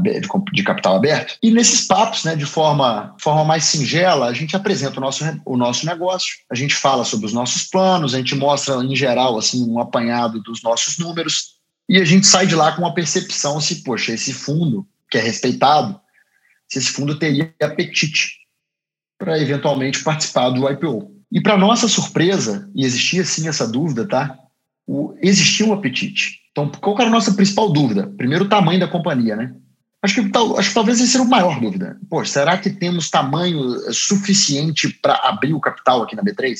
de, 0.52 0.62
capital 0.62 0.96
aberto. 0.96 1.36
E 1.42 1.50
nesses 1.50 1.86
papos, 1.86 2.24
né, 2.24 2.36
de 2.36 2.46
forma, 2.46 3.14
forma 3.20 3.44
mais 3.44 3.64
singela, 3.64 4.26
a 4.26 4.32
gente 4.32 4.56
apresenta 4.56 4.98
o 4.98 5.00
nosso, 5.00 5.24
o 5.44 5.56
nosso 5.56 5.86
negócio, 5.86 6.36
a 6.50 6.54
gente 6.54 6.74
fala 6.74 7.04
sobre 7.04 7.26
os 7.26 7.32
nossos 7.32 7.64
planos, 7.64 8.14
a 8.14 8.18
gente 8.18 8.34
mostra, 8.34 8.76
em 8.76 8.94
geral, 8.94 9.36
assim, 9.36 9.68
um 9.68 9.78
apanhado 9.78 10.40
dos 10.42 10.62
nossos 10.62 10.98
números, 10.98 11.54
e 11.88 11.98
a 12.00 12.04
gente 12.04 12.26
sai 12.26 12.46
de 12.46 12.54
lá 12.54 12.72
com 12.72 12.82
uma 12.82 12.94
percepção 12.94 13.60
se, 13.60 13.82
poxa, 13.82 14.12
esse 14.12 14.32
fundo, 14.32 14.86
que 15.10 15.18
é 15.18 15.20
respeitado, 15.20 16.00
se 16.68 16.78
esse 16.78 16.90
fundo 16.90 17.18
teria 17.18 17.54
apetite 17.62 18.38
para 19.18 19.38
eventualmente 19.38 20.02
participar 20.02 20.50
do 20.50 20.68
IPO. 20.68 21.12
E 21.30 21.40
para 21.40 21.58
nossa 21.58 21.88
surpresa, 21.88 22.70
e 22.74 22.84
existia 22.84 23.24
sim 23.24 23.48
essa 23.48 23.66
dúvida, 23.66 24.06
tá? 24.06 24.38
O, 24.86 25.14
existia 25.20 25.66
um 25.66 25.72
apetite. 25.72 26.40
Então, 26.52 26.70
qual 26.70 26.96
era 26.98 27.08
a 27.08 27.10
nossa 27.10 27.34
principal 27.34 27.72
dúvida? 27.72 28.06
Primeiro, 28.16 28.44
o 28.44 28.48
tamanho 28.48 28.78
da 28.78 28.88
companhia, 28.88 29.34
né? 29.34 29.54
Acho 30.04 30.22
que, 30.22 30.28
tal, 30.28 30.58
acho 30.58 30.68
que 30.68 30.74
talvez 30.74 31.00
esse 31.00 31.12
seja 31.12 31.24
a 31.24 31.26
maior 31.26 31.58
dúvida. 31.58 31.98
Pô, 32.10 32.22
será 32.24 32.58
que 32.58 32.68
temos 32.68 33.08
tamanho 33.08 33.58
suficiente 33.90 34.88
para 35.00 35.14
abrir 35.14 35.54
o 35.54 35.60
capital 35.60 36.02
aqui 36.02 36.14
na 36.14 36.22
B3? 36.22 36.54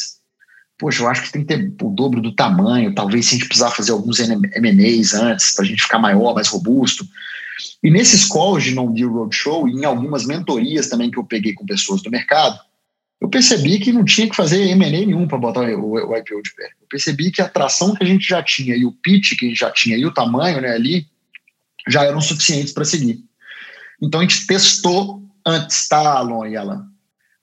poxa, 0.79 1.03
eu 1.03 1.09
acho 1.09 1.23
que 1.23 1.33
tem 1.33 1.45
que 1.45 1.49
ter 1.49 1.73
o 1.83 1.91
dobro 1.91 2.21
do 2.21 2.35
tamanho, 2.35 2.95
talvez 2.95 3.27
se 3.27 3.35
a 3.35 3.39
gente 3.39 3.47
precisar 3.47 3.71
fazer 3.71 3.93
alguns 3.93 4.19
M&As 4.21 5.15
antes, 5.15 5.55
para 5.55 5.65
a 5.65 5.69
gente 5.69 5.83
ficar 5.83 5.99
maior, 5.99 6.35
mais 6.35 6.49
robusto. 6.49 7.07
E 7.83 7.91
nesses 7.91 8.27
calls 8.27 8.65
de 8.65 8.75
non-deal 8.75 9.11
roadshow, 9.11 9.69
e 9.69 9.73
em 9.73 9.85
algumas 9.85 10.27
mentorias 10.27 10.89
também 10.89 11.11
que 11.11 11.19
eu 11.19 11.25
peguei 11.25 11.55
com 11.55 11.65
pessoas 11.65 12.03
do 12.03 12.11
mercado, 12.11 12.59
eu 13.21 13.29
percebi 13.29 13.79
que 13.79 13.93
não 13.93 14.05
tinha 14.05 14.29
que 14.29 14.37
fazer 14.37 14.61
M&A 14.71 14.91
nenhum 14.91 15.27
para 15.27 15.39
botar 15.39 15.63
o, 15.63 15.93
o, 15.93 16.17
IPO 16.17 16.43
de 16.43 16.55
pé. 16.55 16.69
Eu 16.81 16.87
percebi 16.91 17.31
que 17.31 17.41
a 17.41 17.47
atração 17.47 17.95
que 17.95 18.03
a 18.03 18.07
gente 18.07 18.27
já 18.27 18.43
tinha 18.43 18.77
e 18.77 18.85
o 18.85 18.93
pitch 18.93 19.39
que 19.39 19.47
a 19.47 19.49
gente 19.49 19.59
já 19.59 19.71
tinha 19.71 19.97
e 19.97 20.05
o 20.05 20.13
tamanho 20.13 20.61
né, 20.61 20.75
ali 20.75 21.07
já 21.89 22.05
eram 22.05 22.21
suficientes 22.21 22.73
para 22.73 22.85
seguir. 22.85 23.25
Então 24.03 24.21
a 24.21 24.23
gente 24.23 24.47
testou 24.47 25.23
antes, 25.47 25.89
tá, 25.89 26.19
Alon 26.19 26.47
e 26.47 26.57
Alan? 26.57 26.95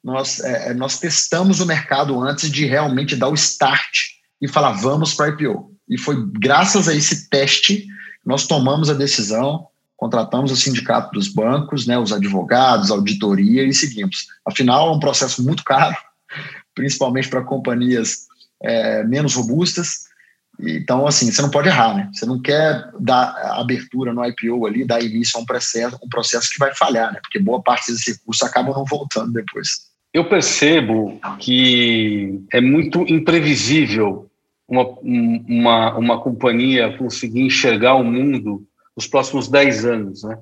nós, 0.03 0.39
é, 0.39 0.69
é, 0.69 0.73
nós 0.73 0.99
testamos 0.99 1.59
o 1.59 1.65
mercado 1.65 2.19
antes 2.19 2.49
de 2.49 2.65
realmente 2.65 3.15
dar 3.15 3.29
o 3.29 3.35
start 3.35 3.99
e 4.41 4.47
falar 4.47 4.73
vamos 4.73 5.13
para 5.13 5.29
IPO. 5.29 5.71
E 5.87 5.97
foi 5.97 6.15
graças 6.39 6.87
a 6.87 6.95
esse 6.95 7.29
teste 7.29 7.85
nós 8.25 8.45
tomamos 8.45 8.89
a 8.89 8.93
decisão, 8.93 9.67
contratamos 9.97 10.51
o 10.51 10.55
sindicato 10.55 11.11
dos 11.11 11.27
bancos, 11.27 11.85
né, 11.87 11.97
os 11.97 12.11
advogados, 12.11 12.91
auditoria 12.91 13.63
e 13.63 13.73
seguimos. 13.73 14.27
Afinal, 14.45 14.89
é 14.89 14.95
um 14.95 14.99
processo 14.99 15.43
muito 15.43 15.63
caro, 15.63 15.95
principalmente 16.73 17.29
para 17.29 17.43
companhias 17.43 18.27
é, 18.61 19.03
menos 19.03 19.35
robustas. 19.35 20.10
Então, 20.59 21.07
assim, 21.07 21.31
você 21.31 21.41
não 21.41 21.49
pode 21.49 21.67
errar, 21.67 21.95
né? 21.95 22.09
Você 22.13 22.25
não 22.25 22.39
quer 22.39 22.91
dar 22.99 23.33
abertura 23.59 24.13
no 24.13 24.23
IPO 24.25 24.65
ali, 24.65 24.85
dar 24.85 25.01
início 25.01 25.39
a 25.39 25.41
um 25.41 25.45
processo, 25.45 25.97
um 26.03 26.09
processo 26.09 26.49
que 26.51 26.59
vai 26.59 26.73
falhar, 26.75 27.11
né? 27.11 27.19
Porque 27.21 27.39
boa 27.39 27.61
parte 27.61 27.91
desses 27.91 28.07
recursos 28.07 28.47
acabam 28.47 28.73
não 28.73 28.85
voltando 28.85 29.33
depois. 29.33 29.89
Eu 30.13 30.27
percebo 30.27 31.19
que 31.39 32.43
é 32.51 32.59
muito 32.59 33.01
imprevisível 33.07 34.29
uma, 34.67 34.87
uma, 35.03 35.97
uma 35.97 36.21
companhia 36.21 36.97
conseguir 36.97 37.41
enxergar 37.41 37.95
o 37.95 38.03
mundo 38.03 38.65
nos 38.95 39.07
próximos 39.07 39.47
10 39.47 39.85
anos. 39.85 40.23
Né? 40.23 40.37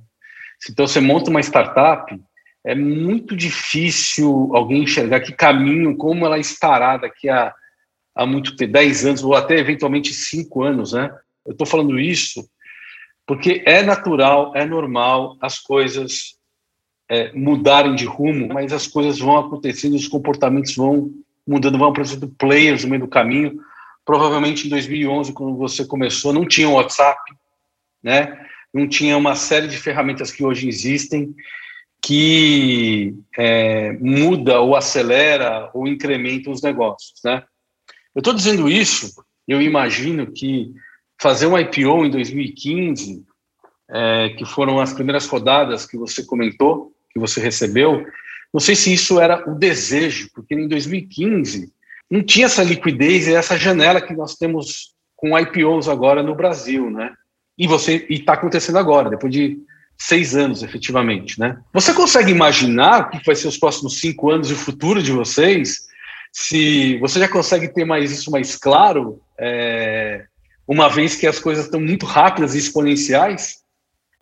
Então, 0.70 0.88
você 0.88 1.00
monta 1.00 1.30
uma 1.30 1.40
startup, 1.40 2.20
é 2.66 2.76
muito 2.76 3.36
difícil 3.36 4.52
alguém 4.54 4.84
enxergar 4.84 5.22
que 5.22 5.32
caminho, 5.32 5.96
como 5.96 6.26
ela 6.26 6.38
estará 6.38 6.98
daqui 6.98 7.30
a, 7.30 7.54
a 8.20 8.26
muito 8.26 8.56
tempo, 8.58 8.74
10 8.74 9.06
anos, 9.06 9.24
ou 9.24 9.34
até 9.34 9.58
eventualmente 9.58 10.14
5 10.14 10.64
anos. 10.64 10.92
Né? 10.92 11.10
Eu 11.46 11.54
estou 11.54 11.66
falando 11.66 11.98
isso 11.98 12.48
porque 13.26 13.62
é 13.66 13.84
natural, 13.84 14.52
é 14.56 14.66
normal 14.66 15.38
as 15.40 15.60
coisas 15.60 16.36
é, 17.08 17.32
mudarem 17.32 17.94
de 17.94 18.04
rumo, 18.04 18.52
mas 18.52 18.74
as 18.74 18.88
coisas 18.88 19.20
vão 19.20 19.38
acontecendo, 19.38 19.96
os 19.96 20.08
comportamentos 20.08 20.76
vão 20.76 21.12
mudando, 21.48 21.78
vão 21.78 21.90
aparecendo 21.90 22.28
players 22.40 22.84
no 22.84 22.90
meio 22.90 23.04
do 23.04 23.08
caminho. 23.08 23.60
Provavelmente 24.04 24.66
em 24.66 24.70
2011, 24.72 25.32
quando 25.32 25.56
você 25.56 25.86
começou, 25.86 26.34
não 26.34 26.44
tinha 26.44 26.68
WhatsApp, 26.68 27.22
né? 28.02 28.36
não 28.74 28.88
tinha 28.88 29.16
uma 29.16 29.36
série 29.36 29.68
de 29.68 29.78
ferramentas 29.78 30.32
que 30.32 30.44
hoje 30.44 30.68
existem 30.68 31.34
que 32.02 33.14
é, 33.38 33.94
muda 33.94 34.60
ou 34.60 34.76
acelera 34.76 35.70
ou 35.74 35.88
incrementa 35.88 36.50
os 36.50 36.64
negócios. 36.64 37.22
Né? 37.24 37.44
Eu 38.20 38.22
estou 38.22 38.34
dizendo 38.34 38.68
isso, 38.68 39.14
eu 39.48 39.62
imagino 39.62 40.30
que 40.30 40.74
fazer 41.22 41.48
um 41.48 41.58
IPO 41.58 42.04
em 42.04 42.10
2015, 42.10 43.24
é, 43.90 44.30
que 44.38 44.44
foram 44.44 44.78
as 44.78 44.92
primeiras 44.92 45.26
rodadas 45.26 45.86
que 45.86 45.98
você 45.98 46.22
comentou, 46.26 46.92
que 47.14 47.18
você 47.18 47.40
recebeu, 47.40 48.06
não 48.54 48.60
sei 48.60 48.76
se 48.76 48.94
isso 48.94 49.22
era 49.22 49.50
o 49.50 49.56
desejo, 49.56 50.30
porque 50.36 50.54
em 50.54 50.68
2015 50.68 51.72
não 52.12 52.22
tinha 52.22 52.48
essa 52.48 52.62
liquidez 52.62 53.26
e 53.26 53.34
essa 53.34 53.58
janela 53.58 54.02
que 54.02 54.14
nós 54.14 54.36
temos 54.36 54.94
com 55.16 55.40
IPOs 55.40 55.88
agora 55.88 56.22
no 56.22 56.36
Brasil, 56.36 56.92
né? 56.92 57.14
E 57.58 57.68
você 57.68 58.06
está 58.10 58.34
acontecendo 58.34 58.80
agora, 58.80 59.10
depois 59.10 59.32
de 59.32 59.60
seis 59.98 60.36
anos, 60.36 60.62
efetivamente, 60.62 61.40
né? 61.40 61.58
Você 61.74 61.94
consegue 61.94 62.34
imaginar 62.34 63.00
o 63.00 63.10
que 63.12 63.26
vai 63.26 63.36
ser 63.36 63.48
os 63.48 63.58
próximos 63.58 64.02
cinco 64.02 64.30
anos 64.30 64.50
e 64.50 64.54
o 64.54 64.58
futuro 64.58 65.02
de 65.02 65.14
vocês 65.14 65.88
se 66.32 66.98
você 67.00 67.20
já 67.20 67.28
consegue 67.28 67.68
ter 67.68 67.86
mais 67.86 68.12
isso 68.12 68.32
mais 68.32 68.56
claro, 68.56 69.20
é, 69.40 70.26
uma 70.68 70.88
vez 70.88 71.16
que 71.16 71.26
as 71.26 71.40
coisas 71.40 71.66
estão 71.66 71.80
muito 71.80 72.06
rápidas 72.06 72.56
e 72.56 72.60
exponenciais? 72.60 73.60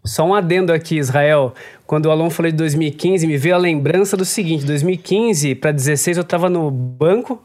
Só 0.06 0.26
um 0.26 0.34
adendo 0.34 0.72
aqui, 0.72 0.98
Israel. 0.98 1.54
Quando 1.86 2.06
o 2.06 2.12
Alon 2.12 2.30
falou 2.30 2.50
de 2.50 2.58
2015, 2.58 3.28
me 3.28 3.38
veio 3.38 3.56
a 3.56 3.58
lembrança 3.58 4.16
do 4.16 4.24
seguinte: 4.24 4.66
2015 4.66 5.56
para 5.56 5.72
2016 5.72 6.18
eu 6.18 6.24
estava 6.24 6.50
no 6.50 6.72
banco, 6.72 7.42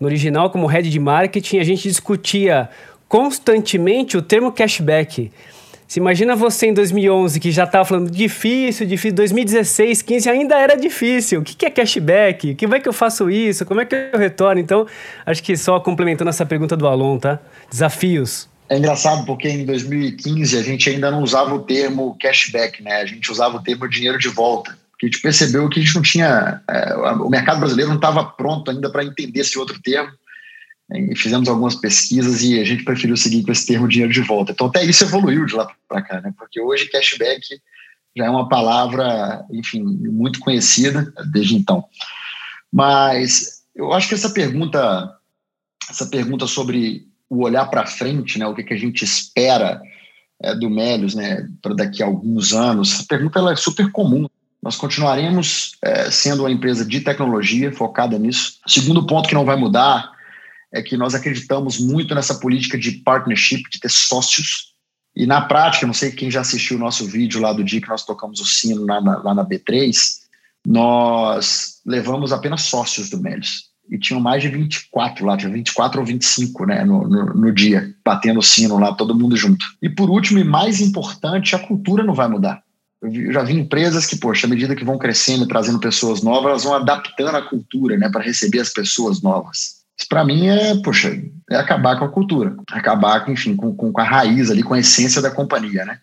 no 0.00 0.06
original, 0.06 0.50
como 0.50 0.66
head 0.66 0.88
de 0.88 1.00
marketing, 1.00 1.58
a 1.58 1.64
gente 1.64 1.88
discutia 1.88 2.68
constantemente 3.08 4.16
o 4.16 4.22
termo 4.22 4.52
cashback. 4.52 5.32
Se 5.86 6.00
imagina 6.00 6.34
você 6.34 6.66
em 6.66 6.74
2011 6.74 7.38
que 7.38 7.50
já 7.50 7.64
estava 7.64 7.84
falando 7.84 8.10
difícil, 8.10 8.86
difícil. 8.86 9.14
2016, 9.14 10.02
15 10.02 10.30
ainda 10.30 10.58
era 10.58 10.76
difícil. 10.76 11.40
O 11.40 11.44
que 11.44 11.66
é 11.66 11.70
cashback? 11.70 12.54
Como 12.56 12.74
é 12.74 12.80
que 12.80 12.88
eu 12.88 12.92
faço 12.92 13.30
isso? 13.30 13.64
Como 13.64 13.80
é 13.80 13.84
que 13.84 13.94
eu 13.94 14.18
retorno? 14.18 14.60
Então, 14.60 14.86
acho 15.24 15.42
que 15.42 15.56
só 15.56 15.78
complementando 15.78 16.30
essa 16.30 16.46
pergunta 16.46 16.76
do 16.76 16.86
Alon, 16.86 17.18
tá? 17.18 17.38
Desafios. 17.70 18.48
É 18.68 18.78
engraçado 18.78 19.26
porque 19.26 19.48
em 19.48 19.64
2015 19.66 20.58
a 20.58 20.62
gente 20.62 20.88
ainda 20.88 21.10
não 21.10 21.22
usava 21.22 21.54
o 21.54 21.60
termo 21.60 22.16
cashback, 22.18 22.82
né? 22.82 23.02
A 23.02 23.06
gente 23.06 23.30
usava 23.30 23.58
o 23.58 23.62
termo 23.62 23.88
dinheiro 23.88 24.18
de 24.18 24.28
volta. 24.28 24.76
Porque 24.90 25.06
a 25.06 25.08
gente 25.08 25.20
percebeu 25.20 25.68
que 25.68 25.80
a 25.80 25.82
gente 25.82 25.94
não 25.94 26.02
tinha. 26.02 26.62
É, 26.68 26.94
o 26.94 27.28
mercado 27.28 27.60
brasileiro 27.60 27.90
não 27.90 27.96
estava 27.96 28.24
pronto 28.24 28.70
ainda 28.70 28.90
para 28.90 29.04
entender 29.04 29.40
esse 29.40 29.58
outro 29.58 29.78
termo. 29.82 30.10
E 30.92 31.16
fizemos 31.16 31.48
algumas 31.48 31.74
pesquisas 31.74 32.42
e 32.42 32.60
a 32.60 32.64
gente 32.64 32.84
preferiu 32.84 33.16
seguir 33.16 33.42
com 33.42 33.52
esse 33.52 33.66
termo 33.66 33.88
dinheiro 33.88 34.12
de 34.12 34.20
volta. 34.20 34.52
Então, 34.52 34.66
até 34.66 34.84
isso 34.84 35.04
evoluiu 35.04 35.46
de 35.46 35.54
lá 35.54 35.66
para 35.88 36.02
cá, 36.02 36.20
né? 36.20 36.32
Porque 36.36 36.60
hoje 36.60 36.90
cashback 36.90 37.40
já 38.16 38.26
é 38.26 38.30
uma 38.30 38.48
palavra, 38.48 39.44
enfim, 39.50 39.82
muito 39.82 40.40
conhecida 40.40 41.12
desde 41.32 41.56
então. 41.56 41.84
Mas 42.70 43.62
eu 43.74 43.92
acho 43.92 44.08
que 44.08 44.14
essa 44.14 44.30
pergunta, 44.30 45.10
essa 45.88 46.06
pergunta 46.06 46.46
sobre 46.46 47.06
o 47.30 47.42
olhar 47.42 47.66
para 47.66 47.86
frente, 47.86 48.38
né? 48.38 48.46
O 48.46 48.54
que, 48.54 48.62
que 48.62 48.74
a 48.74 48.78
gente 48.78 49.04
espera 49.04 49.80
é, 50.42 50.54
do 50.54 50.68
Melios, 50.68 51.14
né? 51.14 51.48
Para 51.62 51.74
daqui 51.74 52.02
a 52.02 52.06
alguns 52.06 52.52
anos. 52.52 52.92
Essa 52.92 53.06
pergunta 53.08 53.38
ela 53.38 53.52
é 53.52 53.56
super 53.56 53.90
comum. 53.90 54.28
Nós 54.62 54.76
continuaremos 54.76 55.72
é, 55.82 56.10
sendo 56.10 56.42
uma 56.42 56.50
empresa 56.50 56.84
de 56.84 57.00
tecnologia 57.00 57.72
focada 57.72 58.18
nisso. 58.18 58.58
Segundo 58.66 59.06
ponto 59.06 59.28
que 59.28 59.34
não 59.34 59.44
vai 59.44 59.56
mudar 59.56 60.13
é 60.74 60.82
que 60.82 60.96
nós 60.96 61.14
acreditamos 61.14 61.78
muito 61.78 62.14
nessa 62.14 62.34
política 62.34 62.76
de 62.76 62.92
partnership, 62.92 63.62
de 63.70 63.78
ter 63.78 63.90
sócios. 63.90 64.74
E 65.14 65.24
na 65.24 65.40
prática, 65.42 65.86
não 65.86 65.94
sei 65.94 66.10
quem 66.10 66.30
já 66.30 66.40
assistiu 66.40 66.76
o 66.76 66.80
nosso 66.80 67.06
vídeo 67.06 67.40
lá 67.40 67.52
do 67.52 67.62
dia 67.62 67.80
que 67.80 67.88
nós 67.88 68.04
tocamos 68.04 68.40
o 68.40 68.44
sino 68.44 68.84
lá 68.84 69.00
na, 69.00 69.18
lá 69.18 69.34
na 69.34 69.46
B3, 69.46 69.94
nós 70.66 71.80
levamos 71.86 72.32
apenas 72.32 72.62
sócios 72.62 73.08
do 73.08 73.20
Melios 73.20 73.72
e 73.88 73.98
tinham 73.98 74.20
mais 74.20 74.42
de 74.42 74.48
24 74.48 75.24
lá, 75.24 75.36
tinha 75.36 75.52
24 75.52 76.00
ou 76.00 76.06
25 76.06 76.66
né, 76.66 76.84
no, 76.84 77.06
no, 77.06 77.26
no, 77.34 77.52
dia, 77.52 77.94
batendo 78.04 78.40
o 78.40 78.42
sino 78.42 78.78
lá, 78.78 78.94
todo 78.94 79.14
mundo 79.14 79.36
junto. 79.36 79.64
E 79.80 79.88
por 79.88 80.10
último, 80.10 80.40
e 80.40 80.44
mais 80.44 80.80
importante, 80.80 81.54
a 81.54 81.58
cultura 81.58 82.02
não 82.02 82.14
vai 82.14 82.26
mudar. 82.26 82.62
Eu 83.02 83.30
já 83.30 83.42
vi 83.44 83.52
empresas 83.52 84.06
que, 84.06 84.16
poxa, 84.16 84.46
à 84.46 84.50
medida 84.50 84.74
que 84.74 84.84
vão 84.84 84.98
crescendo, 84.98 85.46
trazendo 85.46 85.78
pessoas 85.78 86.22
novas, 86.22 86.50
elas 86.50 86.64
vão 86.64 86.74
adaptando 86.74 87.36
a 87.36 87.42
cultura 87.42 87.98
né, 87.98 88.08
para 88.08 88.24
receber 88.24 88.60
as 88.60 88.70
pessoas 88.70 89.20
novas. 89.20 89.83
Isso 89.96 90.08
para 90.08 90.24
mim 90.24 90.48
é, 90.48 90.74
poxa, 90.82 91.16
é 91.50 91.56
acabar 91.56 91.98
com 91.98 92.04
a 92.04 92.10
cultura, 92.10 92.56
acabar, 92.70 93.28
enfim, 93.28 93.54
com, 93.54 93.74
com 93.74 94.00
a 94.00 94.04
raiz 94.04 94.50
ali, 94.50 94.62
com 94.62 94.74
a 94.74 94.80
essência 94.80 95.22
da 95.22 95.30
companhia, 95.30 95.84
né? 95.84 95.98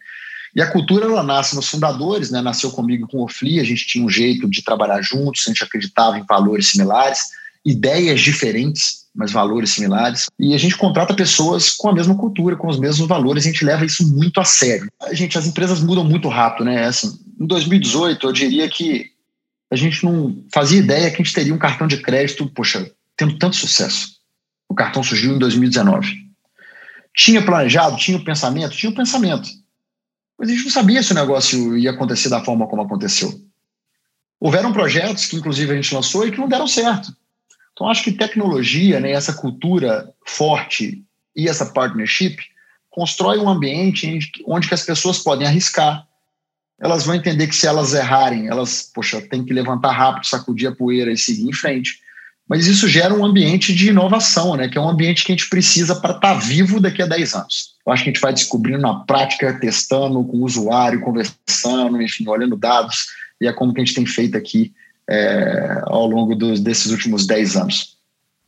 E 0.56 0.62
a 0.62 0.70
cultura, 0.70 1.06
ela 1.06 1.24
nasce 1.24 1.56
nos 1.56 1.68
fundadores, 1.68 2.30
né? 2.30 2.42
Nasceu 2.42 2.72
comigo 2.72 3.08
com 3.08 3.20
o 3.20 3.24
Ofli, 3.24 3.60
a 3.60 3.64
gente 3.64 3.88
tinha 3.88 4.06
um 4.06 4.10
jeito 4.10 4.50
de 4.50 4.64
trabalhar 4.64 5.02
juntos, 5.02 5.44
a 5.46 5.50
gente 5.50 5.64
acreditava 5.64 6.18
em 6.18 6.26
valores 6.26 6.72
similares 6.72 7.30
ideias 7.66 8.20
diferentes, 8.22 9.06
mas 9.16 9.32
valores 9.32 9.72
similares. 9.72 10.26
E 10.40 10.54
a 10.54 10.58
gente 10.58 10.78
contrata 10.78 11.14
pessoas 11.14 11.72
com 11.72 11.90
a 11.90 11.94
mesma 11.94 12.16
cultura, 12.16 12.56
com 12.56 12.68
os 12.68 12.80
mesmos 12.80 13.08
valores, 13.08 13.46
a 13.46 13.48
gente 13.48 13.66
leva 13.66 13.86
isso 13.86 14.08
muito 14.08 14.40
a 14.40 14.46
sério. 14.46 14.90
A 15.02 15.14
gente, 15.14 15.38
as 15.38 15.46
empresas 15.46 15.80
mudam 15.80 16.04
muito 16.04 16.28
rápido, 16.28 16.66
né? 16.66 16.86
Assim, 16.86 17.20
em 17.40 17.46
2018, 17.46 18.28
eu 18.28 18.34
diria 18.34 18.70
que 18.70 19.12
a 19.72 19.76
gente 19.76 20.04
não 20.04 20.44
fazia 20.54 20.80
ideia 20.80 21.10
que 21.10 21.22
a 21.22 21.24
gente 21.24 21.34
teria 21.34 21.54
um 21.54 21.60
cartão 21.60 21.88
de 21.88 21.98
crédito, 21.98 22.48
poxa, 22.48 22.90
tendo 23.22 23.38
tanto 23.38 23.56
sucesso. 23.56 24.16
O 24.68 24.74
cartão 24.74 25.04
surgiu 25.04 25.36
em 25.36 25.38
2019. 25.38 26.12
Tinha 27.16 27.46
planejado, 27.46 27.98
tinha 27.98 28.18
o 28.18 28.24
pensamento, 28.24 28.76
tinha 28.76 28.92
o 28.92 28.96
pensamento. 28.96 29.48
Mas 30.40 30.50
a 30.50 30.54
gente 30.54 30.64
não 30.64 30.72
sabia 30.72 31.04
se 31.04 31.12
o 31.12 31.16
negócio 31.16 31.78
ia 31.78 31.92
acontecer 31.92 32.30
da 32.30 32.44
forma 32.44 32.68
como 32.68 32.82
aconteceu. 32.82 33.32
Houveram 34.40 34.74
projetos 34.74 35.28
que, 35.28 35.36
inclusive, 35.36 35.72
a 35.72 35.76
gente 35.76 35.94
lançou 35.94 36.28
e 36.28 36.32
que 36.32 36.40
não 36.40 36.48
deram 36.48 36.68
certo. 36.68 37.16
Então, 37.74 37.88
acho 37.88 38.04
que 38.04 38.12
tecnologia, 38.12 39.00
né, 39.00 39.12
essa 39.12 39.34
cultura 39.34 40.12
forte 40.26 41.06
e 41.36 41.48
essa 41.48 41.68
partnership 41.68 42.38
constrói 42.90 43.38
um 43.38 43.48
ambiente 43.48 44.20
onde 44.48 44.68
que 44.68 44.74
as 44.74 44.84
pessoas 44.84 45.20
podem 45.20 45.48
arriscar. 45.48 46.08
Elas 46.80 47.06
vão 47.06 47.14
entender 47.14 47.46
que 47.46 47.56
se 47.56 47.68
elas 47.68 47.94
errarem, 47.94 48.48
elas, 48.48 48.90
poxa, 48.94 49.22
tem 49.22 49.46
que 49.46 49.54
levantar 49.54 49.92
rápido, 49.92 50.26
sacudir 50.26 50.70
a 50.70 50.76
poeira 50.76 51.12
e 51.12 51.18
seguir 51.18 51.48
em 51.48 51.54
frente. 51.54 52.01
Mas 52.52 52.68
isso 52.68 52.86
gera 52.86 53.14
um 53.14 53.24
ambiente 53.24 53.74
de 53.74 53.92
inovação, 53.92 54.58
né? 54.58 54.68
que 54.68 54.78
é 54.78 54.82
um 54.82 54.90
ambiente 54.90 55.24
que 55.24 55.32
a 55.32 55.36
gente 55.36 55.48
precisa 55.48 55.96
para 55.96 56.16
estar 56.16 56.34
tá 56.34 56.38
vivo 56.38 56.82
daqui 56.82 57.02
a 57.02 57.06
10 57.06 57.34
anos. 57.34 57.76
Eu 57.88 57.94
acho 57.94 58.04
que 58.04 58.10
a 58.10 58.14
gente 58.14 58.22
vai 58.22 58.34
descobrindo 58.34 58.80
na 58.80 58.94
prática, 59.06 59.58
testando 59.58 60.22
com 60.26 60.36
o 60.36 60.44
usuário, 60.44 61.00
conversando, 61.00 62.02
enfim, 62.02 62.28
olhando 62.28 62.58
dados, 62.58 63.08
e 63.40 63.48
é 63.48 63.54
como 63.54 63.74
que 63.74 63.80
a 63.80 63.86
gente 63.86 63.96
tem 63.96 64.06
feito 64.06 64.38
aqui 64.38 64.74
é, 65.10 65.82
ao 65.86 66.06
longo 66.06 66.36
dos, 66.36 66.60
desses 66.60 66.92
últimos 66.92 67.26
10 67.26 67.56
anos. 67.56 67.96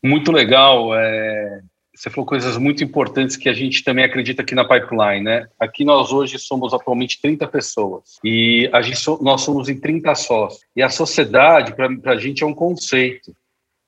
Muito 0.03 0.33
legal. 0.33 0.93
É, 0.93 1.61
você 1.95 2.09
falou 2.09 2.25
coisas 2.25 2.57
muito 2.57 2.83
importantes 2.83 3.37
que 3.37 3.47
a 3.47 3.53
gente 3.53 3.85
também 3.85 4.03
acredita 4.03 4.41
aqui 4.41 4.53
na 4.53 4.67
Pipeline. 4.67 5.23
Né? 5.23 5.47
Aqui 5.57 5.85
nós 5.85 6.11
hoje 6.11 6.37
somos 6.37 6.73
atualmente 6.73 7.21
30 7.21 7.47
pessoas 7.47 8.19
e 8.21 8.69
a 8.73 8.81
gente, 8.81 8.99
nós 9.21 9.43
somos 9.43 9.69
em 9.69 9.79
30 9.79 10.13
sócios. 10.13 10.61
E 10.75 10.83
a 10.83 10.89
sociedade, 10.89 11.73
para 11.73 12.11
a 12.11 12.17
gente, 12.17 12.43
é 12.43 12.45
um 12.45 12.53
conceito. 12.53 13.33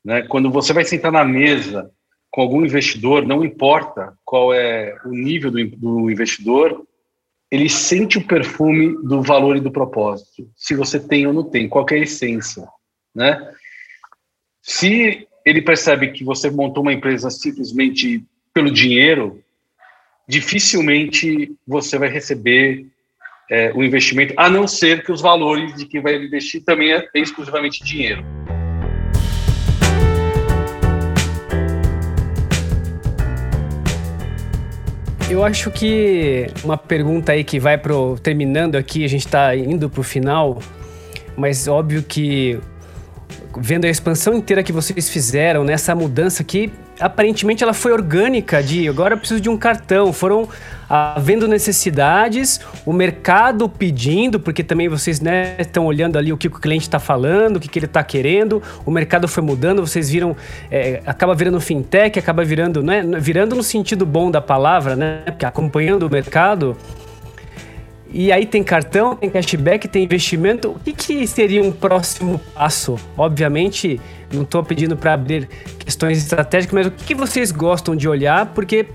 Né? 0.05 0.21
Quando 0.21 0.51
você 0.51 0.71
vai 0.71 0.85
sentar 0.85 1.11
na 1.11 1.25
mesa 1.25 1.91
com 2.29 2.41
algum 2.41 2.63
investidor, 2.63 3.25
não 3.25 3.43
importa 3.43 4.13
qual 4.23 4.53
é 4.53 4.95
o 5.03 5.09
nível 5.09 5.49
do, 5.49 5.65
do 5.65 6.11
investidor, 6.11 6.85
ele 7.49 7.67
sente 7.67 8.19
o 8.19 8.27
perfume 8.27 8.95
do 9.03 9.21
valor 9.23 9.57
e 9.57 9.61
do 9.61 9.71
propósito, 9.71 10.47
se 10.55 10.75
você 10.75 10.99
tem 10.99 11.25
ou 11.25 11.33
não 11.33 11.43
tem, 11.43 11.67
qual 11.67 11.85
é 11.89 11.95
a 11.95 11.99
essência, 11.99 12.67
né? 13.15 13.51
Se 14.61 15.27
ele 15.45 15.61
percebe 15.61 16.11
que 16.11 16.23
você 16.23 16.49
montou 16.49 16.83
uma 16.83 16.93
empresa 16.93 17.29
simplesmente 17.29 18.23
pelo 18.53 18.71
dinheiro, 18.71 19.41
dificilmente 20.27 21.55
você 21.65 21.97
vai 21.97 22.09
receber 22.09 22.87
é, 23.49 23.71
o 23.73 23.83
investimento, 23.83 24.33
a 24.37 24.49
não 24.49 24.67
ser 24.67 25.03
que 25.03 25.11
os 25.11 25.21
valores 25.21 25.75
de 25.75 25.85
quem 25.85 26.01
vai 26.01 26.15
investir 26.15 26.63
também 26.63 26.93
é, 26.93 27.07
é 27.13 27.19
exclusivamente 27.19 27.83
dinheiro. 27.83 28.25
Eu 35.27 35.43
acho 35.43 35.71
que 35.71 36.47
uma 36.63 36.77
pergunta 36.77 37.31
aí 37.31 37.43
que 37.43 37.59
vai 37.59 37.77
pro. 37.77 38.17
Terminando 38.21 38.75
aqui, 38.75 39.03
a 39.03 39.07
gente 39.07 39.25
está 39.25 39.55
indo 39.55 39.89
pro 39.89 40.03
final, 40.03 40.59
mas 41.35 41.67
óbvio 41.67 42.03
que 42.03 42.59
vendo 43.57 43.85
a 43.85 43.89
expansão 43.89 44.35
inteira 44.35 44.61
que 44.61 44.71
vocês 44.71 45.09
fizeram, 45.09 45.63
nessa 45.63 45.95
mudança 45.95 46.43
que 46.43 46.71
aparentemente 46.99 47.63
ela 47.63 47.73
foi 47.73 47.91
orgânica 47.91 48.61
de 48.61 48.87
agora 48.87 49.13
eu 49.13 49.17
preciso 49.17 49.41
de 49.41 49.49
um 49.49 49.57
cartão. 49.57 50.11
Foram 50.13 50.47
havendo 50.89 51.47
necessidades, 51.47 52.59
o 52.85 52.93
mercado 52.93 53.67
pedindo, 53.67 54.39
porque 54.39 54.63
também 54.63 54.87
vocês 54.87 55.19
né, 55.19 55.55
estão 55.59 55.85
olhando 55.85 56.17
ali 56.17 56.31
o 56.31 56.37
que 56.37 56.47
o 56.47 56.51
cliente 56.51 56.83
está 56.83 56.99
falando, 56.99 57.57
o 57.57 57.59
que, 57.59 57.67
que 57.67 57.79
ele 57.79 57.87
está 57.87 58.03
querendo, 58.03 58.61
o 58.85 58.91
mercado 58.91 59.27
foi 59.27 59.43
mudando, 59.43 59.85
vocês 59.85 60.09
viram, 60.09 60.35
é, 60.69 61.01
acaba 61.05 61.33
virando 61.33 61.59
fintech, 61.59 62.19
acaba 62.19 62.43
virando, 62.43 62.83
né, 62.83 63.03
virando 63.19 63.55
no 63.55 63.63
sentido 63.63 64.05
bom 64.05 64.29
da 64.29 64.41
palavra, 64.41 64.95
né, 64.95 65.23
porque 65.25 65.45
acompanhando 65.45 66.03
o 66.03 66.09
mercado. 66.09 66.77
E 68.17 68.31
aí 68.31 68.45
tem 68.45 68.63
cartão, 68.63 69.13
tem 69.13 69.29
cashback, 69.29 69.89
tem 69.89 70.05
investimento. 70.05 70.69
O 70.69 70.79
que, 70.79 70.93
que 70.93 71.27
seria 71.27 71.61
um 71.61 71.69
próximo 71.69 72.39
passo? 72.53 72.95
Obviamente, 73.17 73.99
não 74.33 74.43
estou 74.43 74.63
pedindo 74.63 74.95
para 74.95 75.11
abrir 75.11 75.49
questões 75.77 76.19
estratégicas, 76.19 76.73
mas 76.73 76.87
o 76.87 76.91
que, 76.91 77.03
que 77.03 77.13
vocês 77.13 77.51
gostam 77.51 77.93
de 77.93 78.07
olhar? 78.07 78.45
Porque 78.53 78.85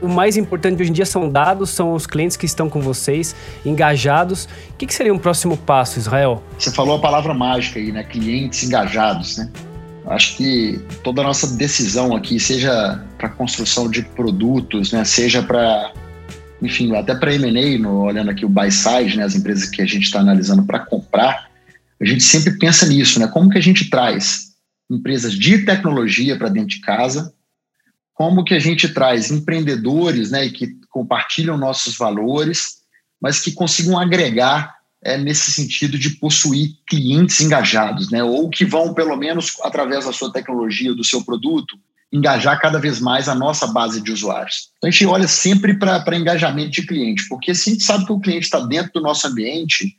o, 0.00 0.06
mais 0.06 0.36
importante 0.36 0.80
hoje 0.80 0.90
em 0.90 0.94
dia 0.94 1.04
são 1.04 1.28
dados, 1.28 1.70
são 1.70 1.94
os 1.94 2.06
clientes 2.06 2.36
que 2.36 2.46
estão 2.46 2.70
com 2.70 2.80
vocês, 2.80 3.34
engajados. 3.66 4.44
O 4.70 4.74
que, 4.78 4.86
que 4.86 4.94
seria 4.94 5.12
um 5.12 5.18
próximo 5.18 5.56
passo, 5.56 5.98
Israel? 5.98 6.40
Você 6.56 6.70
falou 6.70 6.98
a 6.98 7.00
palavra 7.00 7.34
mágica 7.34 7.80
aí, 7.80 7.90
né? 7.90 8.04
Clientes 8.04 8.62
engajados, 8.62 9.36
né? 9.36 9.50
Acho 10.06 10.36
que 10.36 10.80
toda 11.02 11.22
a 11.22 11.24
nossa 11.24 11.56
decisão 11.56 12.14
aqui, 12.14 12.38
seja 12.38 13.02
para 13.18 13.30
construção 13.30 13.90
de 13.90 14.02
produtos, 14.02 14.92
né? 14.92 15.02
seja 15.04 15.42
para, 15.42 15.92
enfim, 16.62 16.94
até 16.94 17.14
para 17.14 17.34
M&A, 17.34 17.88
olhando 17.88 18.30
aqui 18.30 18.44
o 18.44 18.48
buy 18.48 18.70
side, 18.70 19.16
né? 19.16 19.24
as 19.24 19.34
empresas 19.34 19.68
que 19.68 19.82
a 19.82 19.86
gente 19.86 20.04
está 20.04 20.20
analisando 20.20 20.64
para 20.64 20.78
comprar, 20.78 21.50
a 22.00 22.04
gente 22.04 22.22
sempre 22.22 22.58
pensa 22.58 22.86
nisso, 22.86 23.18
né? 23.18 23.26
Como 23.28 23.48
que 23.48 23.58
a 23.58 23.62
gente 23.62 23.88
traz 23.88 24.54
empresas 24.90 25.34
de 25.34 25.58
tecnologia 25.64 26.36
para 26.36 26.48
dentro 26.48 26.68
de 26.68 26.80
casa, 26.80 27.32
como 28.12 28.44
que 28.44 28.54
a 28.54 28.58
gente 28.58 28.88
traz 28.88 29.30
empreendedores 29.30 30.30
né, 30.30 30.48
que 30.48 30.68
compartilham 30.88 31.56
nossos 31.56 31.96
valores, 31.96 32.78
mas 33.20 33.40
que 33.40 33.52
consigam 33.52 33.98
agregar 33.98 34.76
é, 35.02 35.18
nesse 35.18 35.50
sentido 35.50 35.98
de 35.98 36.10
possuir 36.10 36.76
clientes 36.86 37.40
engajados, 37.40 38.10
né, 38.10 38.22
ou 38.22 38.48
que 38.48 38.64
vão, 38.64 38.94
pelo 38.94 39.16
menos 39.16 39.56
através 39.62 40.04
da 40.04 40.12
sua 40.12 40.32
tecnologia, 40.32 40.94
do 40.94 41.04
seu 41.04 41.24
produto, 41.24 41.76
engajar 42.12 42.60
cada 42.60 42.78
vez 42.78 43.00
mais 43.00 43.28
a 43.28 43.34
nossa 43.34 43.66
base 43.66 44.00
de 44.00 44.12
usuários. 44.12 44.70
Então 44.78 44.88
a 44.88 44.90
gente 44.90 45.06
olha 45.06 45.26
sempre 45.26 45.74
para 45.74 46.16
engajamento 46.16 46.70
de 46.70 46.86
cliente, 46.86 47.28
porque 47.28 47.54
se 47.54 47.70
a 47.70 47.72
gente 47.72 47.84
sabe 47.84 48.06
que 48.06 48.12
o 48.12 48.20
cliente 48.20 48.44
está 48.44 48.60
dentro 48.60 48.92
do 48.94 49.00
nosso 49.00 49.26
ambiente, 49.26 49.96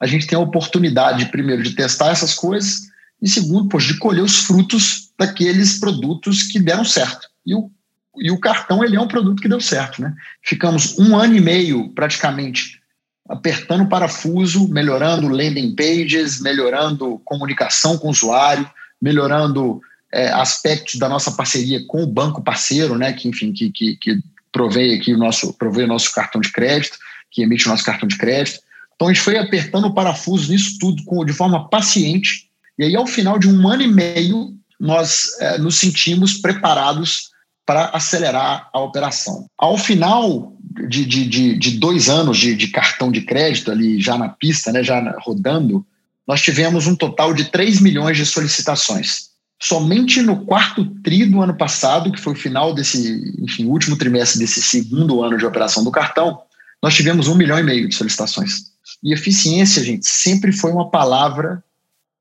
a 0.00 0.06
gente 0.06 0.26
tem 0.26 0.36
a 0.36 0.42
oportunidade, 0.42 1.26
primeiro, 1.26 1.62
de 1.62 1.74
testar 1.74 2.10
essas 2.10 2.34
coisas, 2.34 2.88
e 3.20 3.28
segundo, 3.28 3.68
poxa, 3.68 3.92
de 3.92 3.98
colher 3.98 4.22
os 4.22 4.40
frutos 4.40 5.10
daqueles 5.18 5.78
produtos 5.78 6.42
que 6.42 6.58
deram 6.58 6.84
certo. 6.84 7.28
E 7.46 7.54
o, 7.54 7.70
e 8.16 8.30
o 8.30 8.38
cartão 8.38 8.84
ele 8.84 8.96
é 8.96 9.00
um 9.00 9.08
produto 9.08 9.40
que 9.40 9.48
deu 9.48 9.60
certo. 9.60 10.02
Né? 10.02 10.14
Ficamos 10.42 10.98
um 10.98 11.16
ano 11.16 11.34
e 11.34 11.40
meio, 11.40 11.88
praticamente, 11.94 12.80
apertando 13.28 13.84
o 13.84 13.88
parafuso, 13.88 14.68
melhorando 14.68 15.28
landing 15.28 15.74
pages, 15.74 16.40
melhorando 16.40 17.20
comunicação 17.24 17.96
com 17.96 18.08
o 18.08 18.10
usuário, 18.10 18.68
melhorando 19.00 19.80
é, 20.16 20.32
aspectos 20.32 20.98
da 20.98 21.10
nossa 21.10 21.30
parceria 21.30 21.84
com 21.86 22.02
o 22.02 22.06
banco 22.06 22.42
parceiro, 22.42 22.96
né, 22.96 23.12
que 23.12 23.28
enfim 23.28 23.52
que, 23.52 23.70
que, 23.70 23.96
que 23.96 24.18
provei 24.50 24.94
aqui 24.94 25.12
o 25.12 25.18
nosso 25.18 25.52
provei 25.52 25.84
o 25.84 25.88
nosso 25.88 26.10
cartão 26.14 26.40
de 26.40 26.50
crédito, 26.50 26.96
que 27.30 27.42
emite 27.42 27.66
o 27.66 27.68
nosso 27.68 27.84
cartão 27.84 28.08
de 28.08 28.16
crédito. 28.16 28.60
Então 28.94 29.08
a 29.08 29.12
gente 29.12 29.22
foi 29.22 29.36
apertando 29.36 29.88
o 29.88 29.94
parafuso 29.94 30.50
nisso 30.50 30.78
tudo 30.80 31.04
com, 31.04 31.22
de 31.22 31.34
forma 31.34 31.68
paciente. 31.68 32.48
E 32.78 32.84
aí 32.84 32.96
ao 32.96 33.06
final 33.06 33.38
de 33.38 33.46
um 33.46 33.68
ano 33.68 33.82
e 33.82 33.88
meio 33.88 34.54
nós 34.80 35.38
é, 35.38 35.58
nos 35.58 35.76
sentimos 35.76 36.34
preparados 36.34 37.30
para 37.66 37.86
acelerar 37.86 38.70
a 38.72 38.80
operação. 38.80 39.46
Ao 39.58 39.76
final 39.76 40.56
de, 40.88 41.04
de, 41.04 41.26
de, 41.26 41.58
de 41.58 41.70
dois 41.78 42.08
anos 42.08 42.38
de, 42.38 42.54
de, 42.54 42.68
cartão 42.68 43.10
de 43.10 43.20
crédito 43.20 43.70
ali 43.70 44.00
já 44.00 44.16
na 44.16 44.30
pista, 44.30 44.72
né, 44.72 44.82
já 44.82 45.14
rodando, 45.18 45.84
nós 46.26 46.40
tivemos 46.40 46.86
um 46.86 46.96
total 46.96 47.34
de 47.34 47.46
3 47.46 47.80
milhões 47.80 48.16
de 48.16 48.24
solicitações. 48.24 49.35
Somente 49.60 50.20
no 50.20 50.44
quarto 50.44 50.84
tri 51.02 51.24
do 51.24 51.40
ano 51.40 51.56
passado, 51.56 52.12
que 52.12 52.20
foi 52.20 52.34
o 52.34 52.36
final 52.36 52.74
desse, 52.74 53.34
enfim, 53.40 53.66
último 53.66 53.96
trimestre 53.96 54.38
desse 54.38 54.62
segundo 54.62 55.22
ano 55.22 55.38
de 55.38 55.46
operação 55.46 55.82
do 55.82 55.90
cartão, 55.90 56.40
nós 56.82 56.94
tivemos 56.94 57.26
um 57.26 57.34
milhão 57.34 57.58
e 57.58 57.62
meio 57.62 57.88
de 57.88 57.94
solicitações. 57.94 58.66
E 59.02 59.12
eficiência, 59.12 59.82
gente, 59.82 60.06
sempre 60.06 60.52
foi 60.52 60.72
uma 60.72 60.90
palavra 60.90 61.62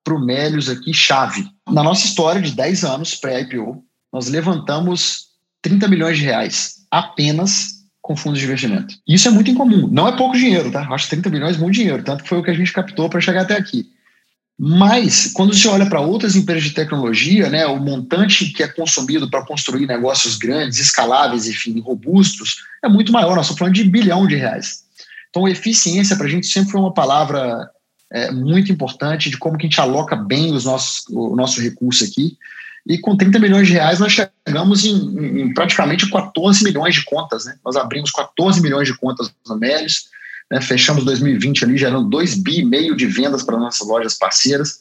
para 0.04 0.16
o 0.16 0.24
Melios 0.24 0.70
aqui 0.70 0.94
chave. 0.94 1.46
Na 1.70 1.84
nossa 1.84 2.06
história 2.06 2.42
de 2.42 2.52
10 2.52 2.84
anos 2.84 3.16
pré-IPO, 3.16 3.84
nós 4.14 4.28
levantamos 4.28 5.30
30 5.62 5.88
milhões 5.88 6.18
de 6.18 6.24
reais 6.24 6.86
apenas 6.90 7.76
com 8.02 8.16
fundos 8.16 8.40
de 8.40 8.46
investimento. 8.46 8.96
Isso 9.08 9.28
é 9.28 9.32
muito 9.32 9.50
incomum. 9.50 9.88
Não 9.88 10.08
é 10.08 10.16
pouco 10.16 10.38
dinheiro, 10.38 10.72
tá? 10.72 10.88
Acho 10.92 11.10
30 11.10 11.30
milhões 11.32 11.58
muito 11.58 11.74
dinheiro, 11.74 12.04
tanto 12.04 12.24
que 12.24 12.30
foi 12.30 12.38
o 12.38 12.44
que 12.44 12.52
a 12.52 12.54
gente 12.54 12.72
captou 12.72 13.10
para 13.10 13.20
chegar 13.20 13.42
até 13.42 13.58
aqui. 13.58 13.90
Mas, 14.58 15.32
quando 15.34 15.54
você 15.54 15.68
olha 15.68 15.86
para 15.86 16.00
outras 16.00 16.36
empresas 16.36 16.64
de 16.64 16.72
tecnologia, 16.72 17.50
né, 17.50 17.66
o 17.66 17.78
montante 17.78 18.46
que 18.54 18.64
é 18.64 18.68
consumido 18.68 19.30
para 19.30 19.46
construir 19.46 19.86
negócios 19.86 20.38
grandes, 20.38 20.80
escaláveis, 20.80 21.46
enfim, 21.46 21.82
robustos, 21.82 22.64
é 22.82 22.88
muito 22.88 23.12
maior. 23.12 23.36
Nós 23.36 23.46
estamos 23.46 23.60
falando 23.60 23.76
de 23.76 23.84
bilhão 23.84 24.26
de 24.26 24.36
reais. 24.36 24.86
Então, 25.30 25.48
eficiência 25.48 26.16
para 26.16 26.26
a 26.26 26.30
gente 26.30 26.48
sempre 26.48 26.72
foi 26.72 26.80
uma 26.80 26.94
palavra 26.94 27.70
é, 28.12 28.32
muito 28.32 28.72
importante 28.72 29.30
de 29.30 29.38
como 29.38 29.58
que 29.58 29.66
a 29.66 29.70
gente 29.70 29.82
aloca 29.82 30.16
bem 30.16 30.54
os 30.54 30.64
nossos, 30.64 31.06
o 31.10 31.36
nosso 31.36 31.60
recurso 31.60 32.06
aqui. 32.06 32.38
E 32.88 32.98
com 32.98 33.18
30 33.18 33.40
milhões 33.40 33.68
de 33.68 33.74
reais, 33.74 34.00
nós 34.00 34.14
chegamos 34.14 34.86
em, 34.86 35.42
em 35.42 35.54
praticamente 35.54 36.10
14 36.10 36.64
milhões 36.64 36.96
de 36.96 37.04
contas. 37.04 37.44
Né? 37.44 37.58
Nós 37.66 37.76
abrimos 37.76 38.12
14 38.12 38.62
milhões 38.62 38.88
de 38.88 38.96
contas 38.96 39.30
no 39.46 39.58
Melios 39.58 40.06
né? 40.52 40.62
Fechamos 40.62 41.04
2020 41.04 41.66
ali 41.66 41.78
gerando 41.78 42.10
2 42.10 42.36
bi 42.36 42.60
e 42.60 42.66
meio 42.66 42.96
de 42.96 43.06
vendas 43.06 43.44
para 43.44 43.58
nossas 43.58 43.88
lojas 43.88 44.18
parceiras. 44.18 44.80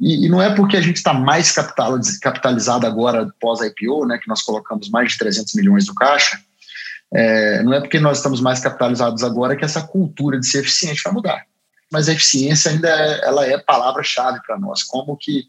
E, 0.00 0.26
e, 0.26 0.28
não 0.28 0.40
é 0.42 0.54
porque 0.54 0.76
a 0.76 0.80
gente 0.80 0.96
está 0.96 1.12
mais 1.12 1.52
capitalizado 1.52 2.86
agora 2.86 3.32
pós-IPO, 3.40 4.06
né, 4.06 4.18
que 4.18 4.28
nós 4.28 4.42
colocamos 4.42 4.88
mais 4.90 5.12
de 5.12 5.18
300 5.18 5.54
milhões 5.54 5.86
no 5.86 5.94
caixa, 5.94 6.40
é, 7.12 7.62
não 7.62 7.72
é 7.72 7.80
porque 7.80 7.98
nós 7.98 8.18
estamos 8.18 8.40
mais 8.40 8.60
capitalizados 8.60 9.22
agora 9.24 9.56
que 9.56 9.64
essa 9.64 9.82
cultura 9.82 10.38
de 10.38 10.46
ser 10.46 10.60
eficiente 10.60 11.02
vai 11.04 11.12
mudar. 11.12 11.42
Mas 11.90 12.08
a 12.08 12.12
eficiência 12.12 12.70
ainda 12.70 12.88
é, 12.88 13.24
ela 13.24 13.46
é 13.46 13.58
palavra-chave 13.58 14.40
para 14.46 14.58
nós. 14.58 14.82
Como 14.82 15.16
que 15.16 15.46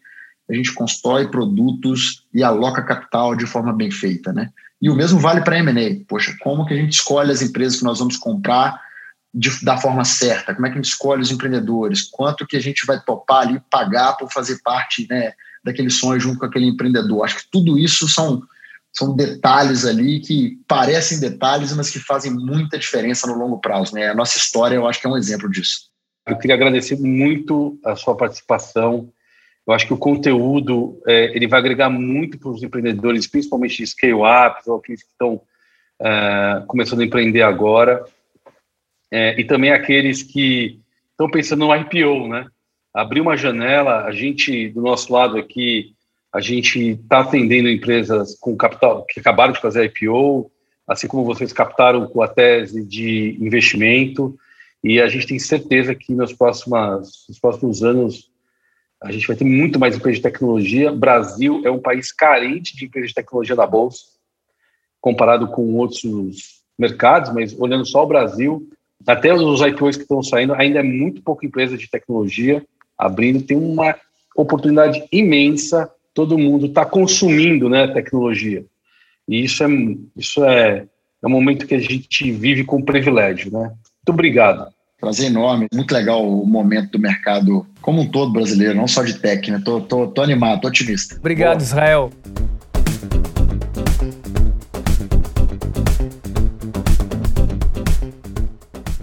a 0.50 0.54
gente 0.54 0.74
constrói 0.74 1.28
produtos 1.28 2.24
e 2.34 2.44
aloca 2.44 2.82
capital 2.82 3.36
de 3.36 3.46
forma 3.46 3.74
bem 3.74 3.92
feita, 3.92 4.32
né? 4.32 4.50
E 4.82 4.90
o 4.90 4.96
mesmo 4.96 5.20
vale 5.20 5.42
para 5.42 5.60
M&A. 5.60 6.06
Poxa, 6.08 6.36
como 6.40 6.66
que 6.66 6.74
a 6.74 6.78
gente 6.78 6.94
escolhe 6.94 7.32
as 7.32 7.42
empresas 7.42 7.78
que 7.78 7.84
nós 7.84 8.00
vamos 8.00 8.16
comprar 8.16 8.80
de, 9.34 9.64
da 9.64 9.78
forma 9.78 10.04
certa? 10.04 10.54
Como 10.54 10.66
é 10.66 10.70
que 10.70 10.76
a 10.76 10.82
gente 10.82 10.92
escolhe 10.92 11.22
os 11.22 11.32
empreendedores? 11.32 12.04
Quanto 12.04 12.46
que 12.48 12.58
a 12.58 12.62
gente 12.62 12.86
vai 12.86 13.00
topar 13.00 13.48
ali, 13.48 13.62
pagar 13.70 14.14
por 14.14 14.32
fazer 14.32 14.60
parte 14.64 15.08
né, 15.10 15.34
daquele 15.64 15.90
sonho 15.90 16.20
junto 16.20 16.40
com 16.40 16.46
aquele 16.46 16.68
empreendedor? 16.68 17.24
Acho 17.24 17.38
que 17.38 17.52
tudo 17.52 17.78
isso 17.78 18.08
são, 18.08 18.42
são 18.92 19.16
detalhes 19.16 19.86
ali 19.86 20.20
que 20.20 20.60
parecem 20.68 21.20
detalhes, 21.20 21.74
mas 21.74 21.90
que 21.90 22.00
fazem 22.00 22.32
muita 22.32 22.78
diferença 22.78 23.28
no 23.28 23.38
longo 23.38 23.60
prazo. 23.60 23.94
Né? 23.94 24.08
A 24.08 24.16
nossa 24.16 24.38
história, 24.38 24.76
eu 24.76 24.88
acho 24.88 25.00
que 25.00 25.08
é 25.08 25.10
um 25.10 25.18
exemplo 25.18 25.50
disso. 25.50 25.90
Eu 26.28 26.38
queria 26.38 26.56
agradecer 26.56 27.00
muito 27.00 27.80
a 27.86 27.96
sua 27.96 28.16
participação. 28.16 29.12
Eu 29.66 29.74
acho 29.74 29.86
que 29.86 29.94
o 29.94 29.98
conteúdo 29.98 31.00
é, 31.08 31.36
ele 31.36 31.48
vai 31.48 31.60
agregar 31.60 31.90
muito 31.90 32.40
para 32.40 32.50
os 32.50 32.64
empreendedores, 32.64 33.28
principalmente 33.28 33.78
de 33.78 33.88
scale-ups 33.88 34.68
ou 34.68 34.78
aqueles 34.78 35.04
que 35.04 35.10
estão 35.10 35.42
é, 36.02 36.64
começando 36.68 37.02
a 37.02 37.06
empreender 37.06 37.44
agora 37.44 38.04
é, 39.12 39.40
e 39.40 39.44
também 39.44 39.72
aqueles 39.72 40.24
que 40.24 40.80
estão 41.12 41.30
pensando 41.30 41.66
no 41.66 41.76
IPO, 41.76 42.28
né? 42.28 42.48
Abrir 42.94 43.22
uma 43.22 43.38
janela, 43.38 44.06
a 44.06 44.12
gente, 44.12 44.70
do 44.70 44.82
nosso 44.82 45.12
lado 45.12 45.38
aqui, 45.38 45.94
a 46.34 46.40
gente 46.40 46.92
está 46.92 47.20
atendendo 47.22 47.70
empresas 47.70 48.36
com 48.40 48.56
capital 48.56 49.06
que 49.06 49.20
acabaram 49.20 49.54
de 49.54 49.62
fazer 49.62 49.86
IPO, 49.86 50.52
assim 50.88 51.08
como 51.08 51.24
vocês 51.24 51.52
captaram 51.52 52.08
com 52.08 52.22
a 52.22 52.28
tese 52.28 52.84
de 52.86 53.38
investimento, 53.40 54.38
e 54.84 55.02
a 55.02 55.08
gente 55.08 55.28
tem 55.28 55.40
certeza 55.40 55.94
que 55.94 56.14
nos 56.14 56.34
próximos, 56.34 57.26
nos 57.28 57.40
próximos 57.40 57.84
anos 57.84 58.30
a 59.02 59.12
gente 59.12 59.28
vai 59.28 59.36
ter 59.36 59.46
muito 59.46 59.80
mais 59.80 59.96
empresas 59.96 60.18
de 60.18 60.24
tecnologia. 60.24 60.92
Brasil 60.92 61.62
é 61.64 61.72
um 61.72 61.80
país 61.80 62.12
carente 62.12 62.76
de 62.76 62.86
empresas 62.86 63.10
de 63.10 63.16
tecnologia 63.16 63.56
na 63.56 63.66
Bolsa, 63.66 64.04
comparado 65.00 65.48
com 65.48 65.74
outros 65.76 66.62
mercados, 66.78 67.34
mas 67.34 67.58
olhando 67.58 67.86
só 67.86 68.04
o 68.04 68.08
Brasil, 68.08 68.70
até 69.08 69.34
os 69.34 69.62
IPOs 69.62 69.96
que 69.96 70.04
estão 70.04 70.22
saindo, 70.22 70.54
ainda 70.54 70.80
é 70.80 70.84
muito 70.84 71.22
pouca 71.22 71.46
empresa 71.46 71.78
de 71.78 71.90
tecnologia 71.90 72.64
abrindo, 72.98 73.42
tem 73.42 73.58
uma 73.58 73.96
oportunidade 74.36 75.04
imensa, 75.12 75.90
todo 76.14 76.38
mundo 76.38 76.66
está 76.66 76.86
consumindo 76.86 77.70
né, 77.70 77.88
tecnologia. 77.88 78.66
E 79.28 79.44
isso 79.44 79.64
é, 79.64 79.68
isso 80.18 80.44
é, 80.44 80.86
é 81.24 81.28
um 81.28 81.30
momento 81.30 81.66
que 81.66 81.76
a 81.76 81.80
gente 81.80 82.32
vive 82.32 82.64
com 82.64 82.82
privilégio. 82.82 83.52
Né? 83.52 83.60
Muito 83.60 84.10
obrigado. 84.10 84.68
Prazer 85.00 85.28
enorme, 85.28 85.68
muito 85.74 85.94
legal 85.94 86.28
o 86.28 86.46
momento 86.46 86.92
do 86.92 87.00
mercado 87.00 87.66
como 87.82 88.02
um 88.02 88.08
todo 88.08 88.34
brasileiro, 88.34 88.76
não 88.76 88.88
só 88.88 89.02
de 89.02 89.18
tech, 89.18 89.50
né? 89.50 89.62
Tô, 89.64 89.80
tô, 89.80 90.08
tô 90.08 90.22
animado, 90.22 90.60
tô 90.60 90.68
otimista. 90.68 91.16
Obrigado, 91.16 91.60
Boa. 91.60 91.64
Israel. 91.64 92.12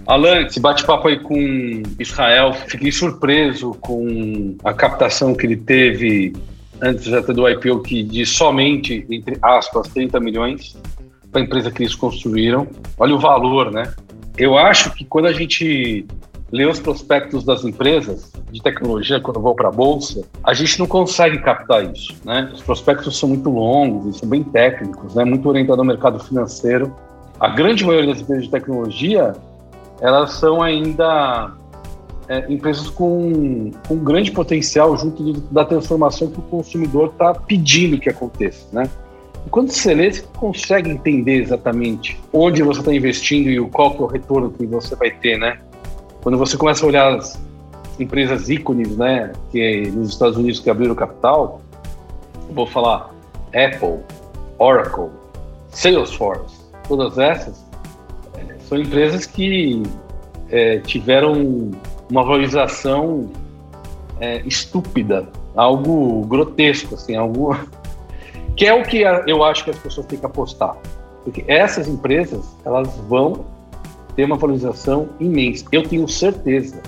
Alan, 0.07 0.43
esse 0.43 0.57
bate-papo 0.57 1.09
aí 1.09 1.19
com 1.19 1.83
Israel, 1.99 2.53
fiquei 2.53 2.93
surpreso 2.93 3.73
com 3.81 4.55
a 4.63 4.73
captação 4.73 5.35
que 5.35 5.45
ele 5.45 5.57
teve 5.57 6.33
antes 6.81 7.11
até 7.11 7.33
do 7.33 7.47
IPO, 7.47 7.81
que 7.81 8.03
de 8.03 8.25
somente, 8.25 9.05
entre 9.09 9.37
aspas, 9.41 9.89
30 9.89 10.17
milhões 10.21 10.77
para 11.29 11.41
a 11.41 11.43
empresa 11.43 11.69
que 11.69 11.83
eles 11.83 11.93
construíram. 11.93 12.67
Olha 12.97 13.15
o 13.15 13.19
valor, 13.19 13.69
né? 13.69 13.93
Eu 14.37 14.57
acho 14.57 14.93
que 14.93 15.03
quando 15.03 15.25
a 15.25 15.33
gente 15.33 16.05
lê 16.53 16.65
os 16.65 16.79
prospectos 16.79 17.43
das 17.43 17.65
empresas 17.65 18.31
de 18.49 18.61
tecnologia 18.61 19.19
quando 19.19 19.41
vão 19.41 19.53
para 19.53 19.67
a 19.67 19.71
bolsa, 19.71 20.23
a 20.41 20.53
gente 20.53 20.79
não 20.79 20.87
consegue 20.87 21.39
captar 21.39 21.83
isso, 21.83 22.15
né? 22.23 22.49
Os 22.53 22.61
prospectos 22.61 23.19
são 23.19 23.27
muito 23.27 23.49
longos, 23.49 24.19
são 24.19 24.29
bem 24.29 24.41
técnicos, 24.41 25.15
né? 25.15 25.25
Muito 25.25 25.49
orientados 25.49 25.79
ao 25.79 25.85
mercado 25.85 26.17
financeiro. 26.19 26.95
A 27.39 27.49
grande 27.49 27.85
maioria 27.85 28.13
das 28.13 28.21
empresas 28.21 28.45
de 28.45 28.51
tecnologia 28.51 29.35
elas 30.01 30.33
são 30.33 30.61
ainda 30.61 31.53
é, 32.27 32.51
empresas 32.51 32.89
com, 32.89 33.71
com 33.87 33.95
grande 33.97 34.31
potencial 34.31 34.95
junto 34.97 35.23
do, 35.23 35.41
da 35.51 35.65
transformação 35.65 36.29
que 36.29 36.39
o 36.39 36.43
consumidor 36.43 37.09
está 37.09 37.33
pedindo 37.33 37.99
que 37.99 38.09
aconteça, 38.09 38.67
né? 38.71 38.89
E 39.45 39.49
quando 39.49 39.71
você 39.71 39.93
lê, 39.93 40.11
você 40.11 40.23
consegue 40.35 40.89
entender 40.89 41.41
exatamente 41.41 42.19
onde 42.33 42.61
você 42.61 42.79
está 42.79 42.93
investindo 42.93 43.49
e 43.49 43.69
qual 43.69 43.91
que 43.91 44.01
é 44.01 44.03
o 44.03 44.07
retorno 44.07 44.51
que 44.51 44.65
você 44.65 44.95
vai 44.95 45.11
ter, 45.11 45.37
né? 45.37 45.59
Quando 46.21 46.37
você 46.37 46.57
começa 46.57 46.83
a 46.83 46.87
olhar 46.87 47.15
as 47.15 47.39
empresas 47.97 48.49
ícones, 48.49 48.95
né, 48.97 49.31
que 49.51 49.61
é 49.61 49.89
nos 49.89 50.09
Estados 50.09 50.37
Unidos 50.37 50.59
que 50.59 50.69
abriram 50.69 50.93
capital, 50.93 51.61
vou 52.51 52.67
falar 52.67 53.13
Apple, 53.47 53.99
Oracle, 54.59 55.09
Salesforce, 55.69 56.57
todas 56.87 57.17
essas 57.17 57.66
são 58.67 58.77
empresas 58.77 59.25
que 59.25 59.81
é, 60.49 60.79
tiveram 60.79 61.71
uma 62.09 62.23
valorização 62.23 63.29
é, 64.19 64.41
estúpida, 64.45 65.27
algo 65.55 66.25
grotesco, 66.25 66.95
assim, 66.95 67.15
algo 67.15 67.57
que 68.55 68.65
é 68.65 68.73
o 68.73 68.83
que 68.83 69.03
eu 69.27 69.43
acho 69.43 69.63
que 69.63 69.71
as 69.71 69.79
pessoas 69.79 70.05
têm 70.07 70.19
que 70.19 70.25
apostar, 70.25 70.75
porque 71.23 71.43
essas 71.47 71.87
empresas 71.87 72.45
elas 72.65 72.93
vão 73.07 73.45
ter 74.15 74.25
uma 74.25 74.35
valorização 74.35 75.09
imensa. 75.19 75.65
Eu 75.71 75.83
tenho 75.83 76.07
certeza 76.07 76.81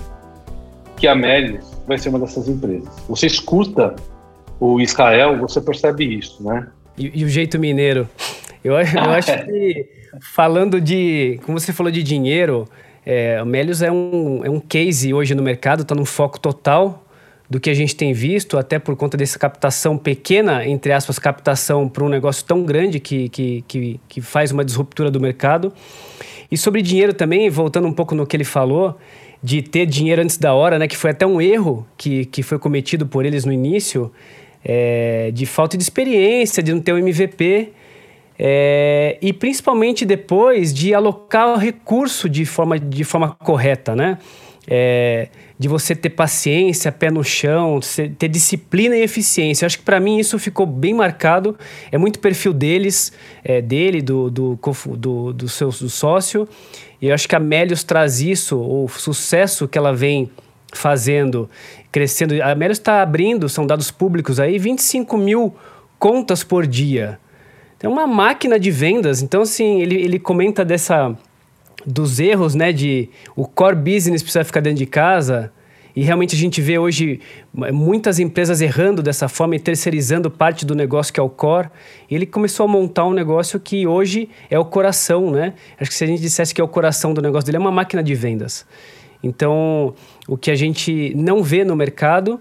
que 0.96 1.06
a 1.06 1.14
Melius 1.14 1.64
vai 1.86 1.96
ser 1.96 2.08
uma 2.10 2.18
dessas 2.18 2.48
empresas. 2.48 2.88
Você 3.08 3.26
escuta 3.26 3.94
o 4.58 4.80
Israel, 4.80 5.38
você 5.38 5.60
percebe 5.60 6.18
isso, 6.18 6.42
né? 6.42 6.66
E, 6.98 7.20
e 7.20 7.24
o 7.24 7.28
jeito 7.28 7.58
mineiro. 7.58 8.08
Eu, 8.62 8.74
eu 8.74 9.10
acho 9.10 9.32
que, 9.44 9.86
falando 10.32 10.80
de. 10.80 11.40
Como 11.44 11.58
você 11.58 11.72
falou 11.72 11.90
de 11.90 12.02
dinheiro, 12.02 12.68
é, 13.04 13.38
a 13.38 13.44
Melius 13.44 13.82
é 13.82 13.90
um, 13.90 14.44
é 14.44 14.50
um 14.50 14.60
case 14.60 15.12
hoje 15.12 15.34
no 15.34 15.42
mercado, 15.42 15.82
está 15.82 15.94
num 15.94 16.04
foco 16.04 16.38
total 16.38 17.04
do 17.48 17.58
que 17.58 17.68
a 17.68 17.74
gente 17.74 17.96
tem 17.96 18.12
visto, 18.12 18.56
até 18.56 18.78
por 18.78 18.94
conta 18.94 19.16
dessa 19.16 19.36
captação 19.36 19.98
pequena, 19.98 20.64
entre 20.64 20.92
aspas, 20.92 21.18
captação 21.18 21.88
para 21.88 22.04
um 22.04 22.08
negócio 22.08 22.44
tão 22.44 22.62
grande 22.62 23.00
que, 23.00 23.28
que, 23.28 23.64
que, 23.66 24.00
que 24.08 24.20
faz 24.20 24.52
uma 24.52 24.64
disruptura 24.64 25.10
do 25.10 25.18
mercado. 25.18 25.72
E 26.48 26.56
sobre 26.56 26.80
dinheiro 26.80 27.12
também, 27.12 27.50
voltando 27.50 27.88
um 27.88 27.92
pouco 27.92 28.14
no 28.14 28.24
que 28.24 28.36
ele 28.36 28.44
falou, 28.44 28.96
de 29.42 29.62
ter 29.62 29.84
dinheiro 29.86 30.22
antes 30.22 30.38
da 30.38 30.54
hora, 30.54 30.78
né? 30.78 30.86
Que 30.86 30.96
foi 30.96 31.10
até 31.10 31.26
um 31.26 31.40
erro 31.40 31.84
que, 31.96 32.24
que 32.26 32.42
foi 32.42 32.56
cometido 32.56 33.04
por 33.06 33.24
eles 33.24 33.44
no 33.44 33.52
início, 33.52 34.12
é, 34.64 35.32
de 35.32 35.44
falta 35.44 35.76
de 35.76 35.82
experiência, 35.82 36.62
de 36.62 36.72
não 36.72 36.80
ter 36.80 36.92
o 36.92 36.96
um 36.96 36.98
MVP. 36.98 37.72
É, 38.42 39.18
e 39.20 39.34
principalmente 39.34 40.06
depois 40.06 40.72
de 40.72 40.94
alocar 40.94 41.48
o 41.48 41.58
recurso 41.58 42.26
de 42.26 42.46
forma, 42.46 42.78
de 42.78 43.04
forma 43.04 43.36
correta, 43.38 43.94
né? 43.94 44.16
É, 44.66 45.28
de 45.58 45.68
você 45.68 45.94
ter 45.94 46.08
paciência, 46.08 46.90
pé 46.90 47.10
no 47.10 47.22
chão, 47.22 47.80
ter 48.18 48.28
disciplina 48.28 48.96
e 48.96 49.02
eficiência. 49.02 49.64
Eu 49.64 49.66
acho 49.66 49.78
que 49.78 49.84
para 49.84 50.00
mim 50.00 50.18
isso 50.18 50.38
ficou 50.38 50.64
bem 50.64 50.94
marcado. 50.94 51.54
É 51.92 51.98
muito 51.98 52.18
perfil 52.18 52.54
deles, 52.54 53.12
é, 53.44 53.60
dele, 53.60 54.00
do, 54.00 54.30
do, 54.30 54.58
do, 54.96 55.32
do 55.34 55.48
seu 55.48 55.68
do 55.68 55.90
sócio. 55.90 56.48
E 57.02 57.08
eu 57.08 57.14
acho 57.14 57.28
que 57.28 57.36
a 57.36 57.40
Melios 57.40 57.84
traz 57.84 58.22
isso, 58.22 58.58
o 58.58 58.88
sucesso 58.88 59.68
que 59.68 59.76
ela 59.76 59.92
vem 59.92 60.30
fazendo, 60.72 61.50
crescendo. 61.92 62.42
A 62.42 62.54
Melios 62.54 62.78
está 62.78 63.02
abrindo, 63.02 63.50
são 63.50 63.66
dados 63.66 63.90
públicos 63.90 64.40
aí, 64.40 64.58
25 64.58 65.18
mil 65.18 65.54
contas 65.98 66.42
por 66.42 66.66
dia. 66.66 67.18
É 67.82 67.88
uma 67.88 68.06
máquina 68.06 68.58
de 68.58 68.70
vendas. 68.70 69.22
Então, 69.22 69.42
assim, 69.42 69.80
ele, 69.80 69.96
ele 69.96 70.18
comenta 70.18 70.64
dessa 70.64 71.16
dos 71.86 72.20
erros, 72.20 72.54
né, 72.54 72.72
de 72.72 73.08
o 73.34 73.46
core 73.46 73.76
business 73.76 74.22
precisa 74.22 74.44
ficar 74.44 74.60
dentro 74.60 74.78
de 74.78 74.86
casa. 74.86 75.50
E 75.96 76.02
realmente 76.02 76.36
a 76.36 76.38
gente 76.38 76.60
vê 76.60 76.78
hoje 76.78 77.20
muitas 77.52 78.18
empresas 78.18 78.60
errando 78.60 79.02
dessa 79.02 79.28
forma 79.28 79.56
e 79.56 79.58
terceirizando 79.58 80.30
parte 80.30 80.64
do 80.64 80.74
negócio 80.74 81.12
que 81.12 81.18
é 81.18 81.22
o 81.22 81.28
core. 81.28 81.68
E 82.08 82.14
ele 82.14 82.26
começou 82.26 82.64
a 82.64 82.68
montar 82.68 83.06
um 83.06 83.12
negócio 83.12 83.58
que 83.58 83.86
hoje 83.86 84.28
é 84.48 84.58
o 84.58 84.64
coração, 84.64 85.30
né? 85.30 85.54
Acho 85.80 85.90
que 85.90 85.96
se 85.96 86.04
a 86.04 86.06
gente 86.06 86.20
dissesse 86.20 86.54
que 86.54 86.60
é 86.60 86.64
o 86.64 86.68
coração 86.68 87.12
do 87.12 87.20
negócio 87.20 87.46
dele, 87.46 87.56
é 87.56 87.60
uma 87.60 87.72
máquina 87.72 88.02
de 88.02 88.14
vendas. 88.14 88.66
Então, 89.22 89.94
o 90.28 90.36
que 90.36 90.50
a 90.50 90.54
gente 90.54 91.12
não 91.16 91.42
vê 91.42 91.64
no 91.64 91.74
mercado 91.74 92.40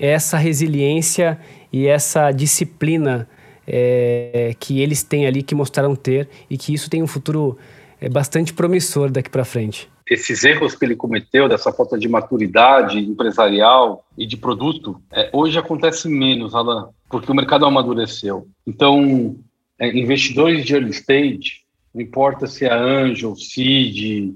é 0.00 0.08
essa 0.08 0.38
resiliência 0.38 1.38
e 1.72 1.86
essa 1.86 2.30
disciplina 2.30 3.28
é, 3.68 4.54
que 4.58 4.80
eles 4.80 5.02
têm 5.02 5.26
ali, 5.26 5.42
que 5.42 5.54
mostraram 5.54 5.94
ter, 5.94 6.28
e 6.48 6.56
que 6.56 6.72
isso 6.72 6.88
tem 6.88 7.02
um 7.02 7.06
futuro 7.06 7.56
é, 8.00 8.08
bastante 8.08 8.52
promissor 8.52 9.10
daqui 9.10 9.30
para 9.30 9.44
frente 9.44 9.88
esses 10.10 10.42
erros 10.42 10.74
que 10.74 10.84
ele 10.84 10.96
cometeu, 10.96 11.48
dessa 11.48 11.72
falta 11.72 11.98
de 11.98 12.08
maturidade 12.08 12.98
empresarial 12.98 14.04
e 14.16 14.26
de 14.26 14.36
produto, 14.36 15.00
é, 15.12 15.28
hoje 15.32 15.58
acontece 15.58 16.08
menos, 16.08 16.54
Alan, 16.54 16.88
porque 17.10 17.30
o 17.30 17.34
mercado 17.34 17.66
amadureceu. 17.66 18.48
Então, 18.66 19.36
é, 19.78 19.88
investidores 19.96 20.64
de 20.64 20.74
early 20.74 20.90
stage, 20.90 21.62
não 21.94 22.00
importa 22.00 22.46
se 22.46 22.64
é 22.64 22.72
Angel, 22.72 23.36
Seed, 23.36 24.34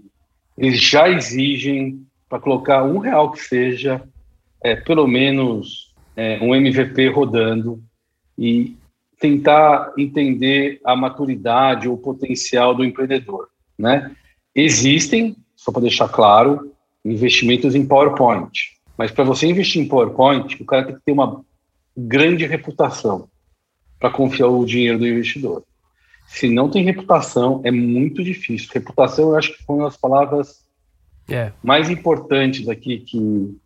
eles 0.58 0.80
já 0.80 1.08
exigem 1.08 2.04
para 2.28 2.38
colocar 2.38 2.82
um 2.84 2.98
real 2.98 3.30
que 3.30 3.40
seja, 3.40 4.02
é, 4.62 4.76
pelo 4.76 5.06
menos 5.06 5.92
é, 6.14 6.38
um 6.42 6.54
MVP 6.54 7.08
rodando 7.08 7.82
e 8.38 8.76
tentar 9.22 9.92
entender 9.96 10.80
a 10.85 10.96
maturidade 10.96 11.88
ou 11.88 11.94
o 11.94 11.98
potencial 11.98 12.74
do 12.74 12.85
empreendedor, 12.85 13.48
né? 13.78 14.11
Existem 14.54 15.37
só 15.62 15.70
para 15.70 15.82
deixar 15.82 16.08
claro, 16.08 16.72
investimentos 17.04 17.76
em 17.76 17.87
PowerPoint. 17.87 18.50
Mas 18.98 19.12
para 19.12 19.22
você 19.22 19.46
investir 19.46 19.80
em 19.80 19.87
PowerPoint, 19.87 20.61
o 20.61 20.66
cara 20.66 20.85
tem 20.85 20.96
que 20.96 21.02
ter 21.04 21.12
uma 21.12 21.40
grande 21.96 22.44
reputação 22.44 23.28
para 24.00 24.11
confiar 24.11 24.48
o 24.48 24.64
dinheiro 24.64 24.98
do 24.98 25.06
investidor. 25.06 25.62
Se 26.26 26.48
não 26.48 26.68
tem 26.68 26.85
reputação, 26.85 27.61
é 27.64 27.70
muito 27.70 28.24
difícil. 28.24 28.68
Reputação, 28.74 29.30
eu 29.30 29.37
acho 29.37 29.56
que 29.56 29.62
foi 29.62 29.76
uma 29.76 29.85
das 29.85 29.96
palavras 29.96 30.64
é. 31.30 31.52
mais 31.62 31.88
importantes 31.88 32.68
aqui 32.68 32.98
que 32.98 33.56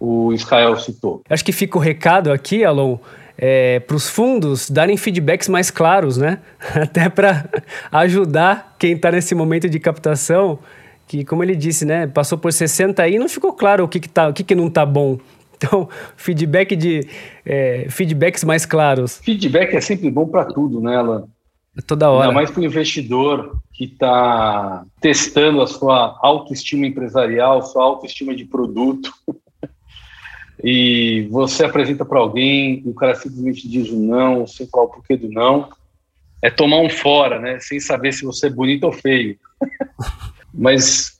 o 0.00 0.32
Israel 0.32 0.78
citou. 0.78 1.22
Acho 1.28 1.44
que 1.44 1.52
fica 1.52 1.76
o 1.76 1.80
recado 1.80 2.32
aqui, 2.32 2.64
Alon, 2.64 2.98
é, 3.38 3.80
para 3.80 3.96
os 3.96 4.08
fundos 4.08 4.70
darem 4.70 4.96
feedbacks 4.96 5.48
mais 5.48 5.70
claros, 5.70 6.16
né? 6.16 6.38
Até 6.74 7.08
para 7.08 7.48
ajudar 7.92 8.76
quem 8.78 8.92
está 8.92 9.10
nesse 9.10 9.34
momento 9.34 9.68
de 9.68 9.78
captação 9.78 10.58
que, 11.06 11.24
como 11.24 11.42
ele 11.42 11.54
disse, 11.54 11.84
né, 11.84 12.06
passou 12.06 12.36
por 12.36 12.52
60 12.52 13.02
aí 13.02 13.14
e 13.14 13.18
não 13.18 13.28
ficou 13.28 13.52
claro 13.52 13.84
o 13.84 13.88
que, 13.88 14.00
que, 14.00 14.08
tá, 14.08 14.28
o 14.28 14.32
que, 14.32 14.42
que 14.42 14.54
não 14.54 14.68
tá 14.70 14.84
bom. 14.84 15.18
Então, 15.58 15.88
feedback 16.18 16.76
de 16.76 17.08
é, 17.42 17.86
feedbacks 17.88 18.44
mais 18.44 18.66
claros. 18.66 19.16
Feedback 19.24 19.74
é 19.74 19.80
sempre 19.80 20.10
bom 20.10 20.26
para 20.26 20.44
tudo, 20.44 20.82
né, 20.82 20.94
Alan? 20.94 21.24
Toda 21.86 22.10
hora. 22.10 22.24
Ainda 22.24 22.34
mais 22.34 22.50
para 22.50 22.60
o 22.60 22.64
investidor 22.66 23.56
que 23.72 23.84
está 23.84 24.84
testando 25.00 25.62
a 25.62 25.66
sua 25.66 26.18
autoestima 26.20 26.86
empresarial, 26.86 27.62
sua 27.62 27.84
autoestima 27.84 28.34
de 28.34 28.44
produto. 28.44 29.10
e 30.62 31.28
você 31.30 31.64
apresenta 31.64 32.04
para 32.04 32.18
alguém, 32.18 32.82
o 32.86 32.94
cara 32.94 33.14
simplesmente 33.14 33.68
diz 33.68 33.90
o 33.90 33.98
não, 33.98 34.46
sem 34.46 34.66
falar 34.66 34.84
o 34.84 34.88
porquê 34.88 35.16
do 35.16 35.28
não. 35.30 35.68
É 36.42 36.50
tomar 36.50 36.80
um 36.80 36.88
fora, 36.88 37.40
né? 37.40 37.58
Sem 37.60 37.80
saber 37.80 38.12
se 38.12 38.24
você 38.24 38.46
é 38.46 38.50
bonito 38.50 38.84
ou 38.84 38.92
feio. 38.92 39.36
Mas 40.52 41.18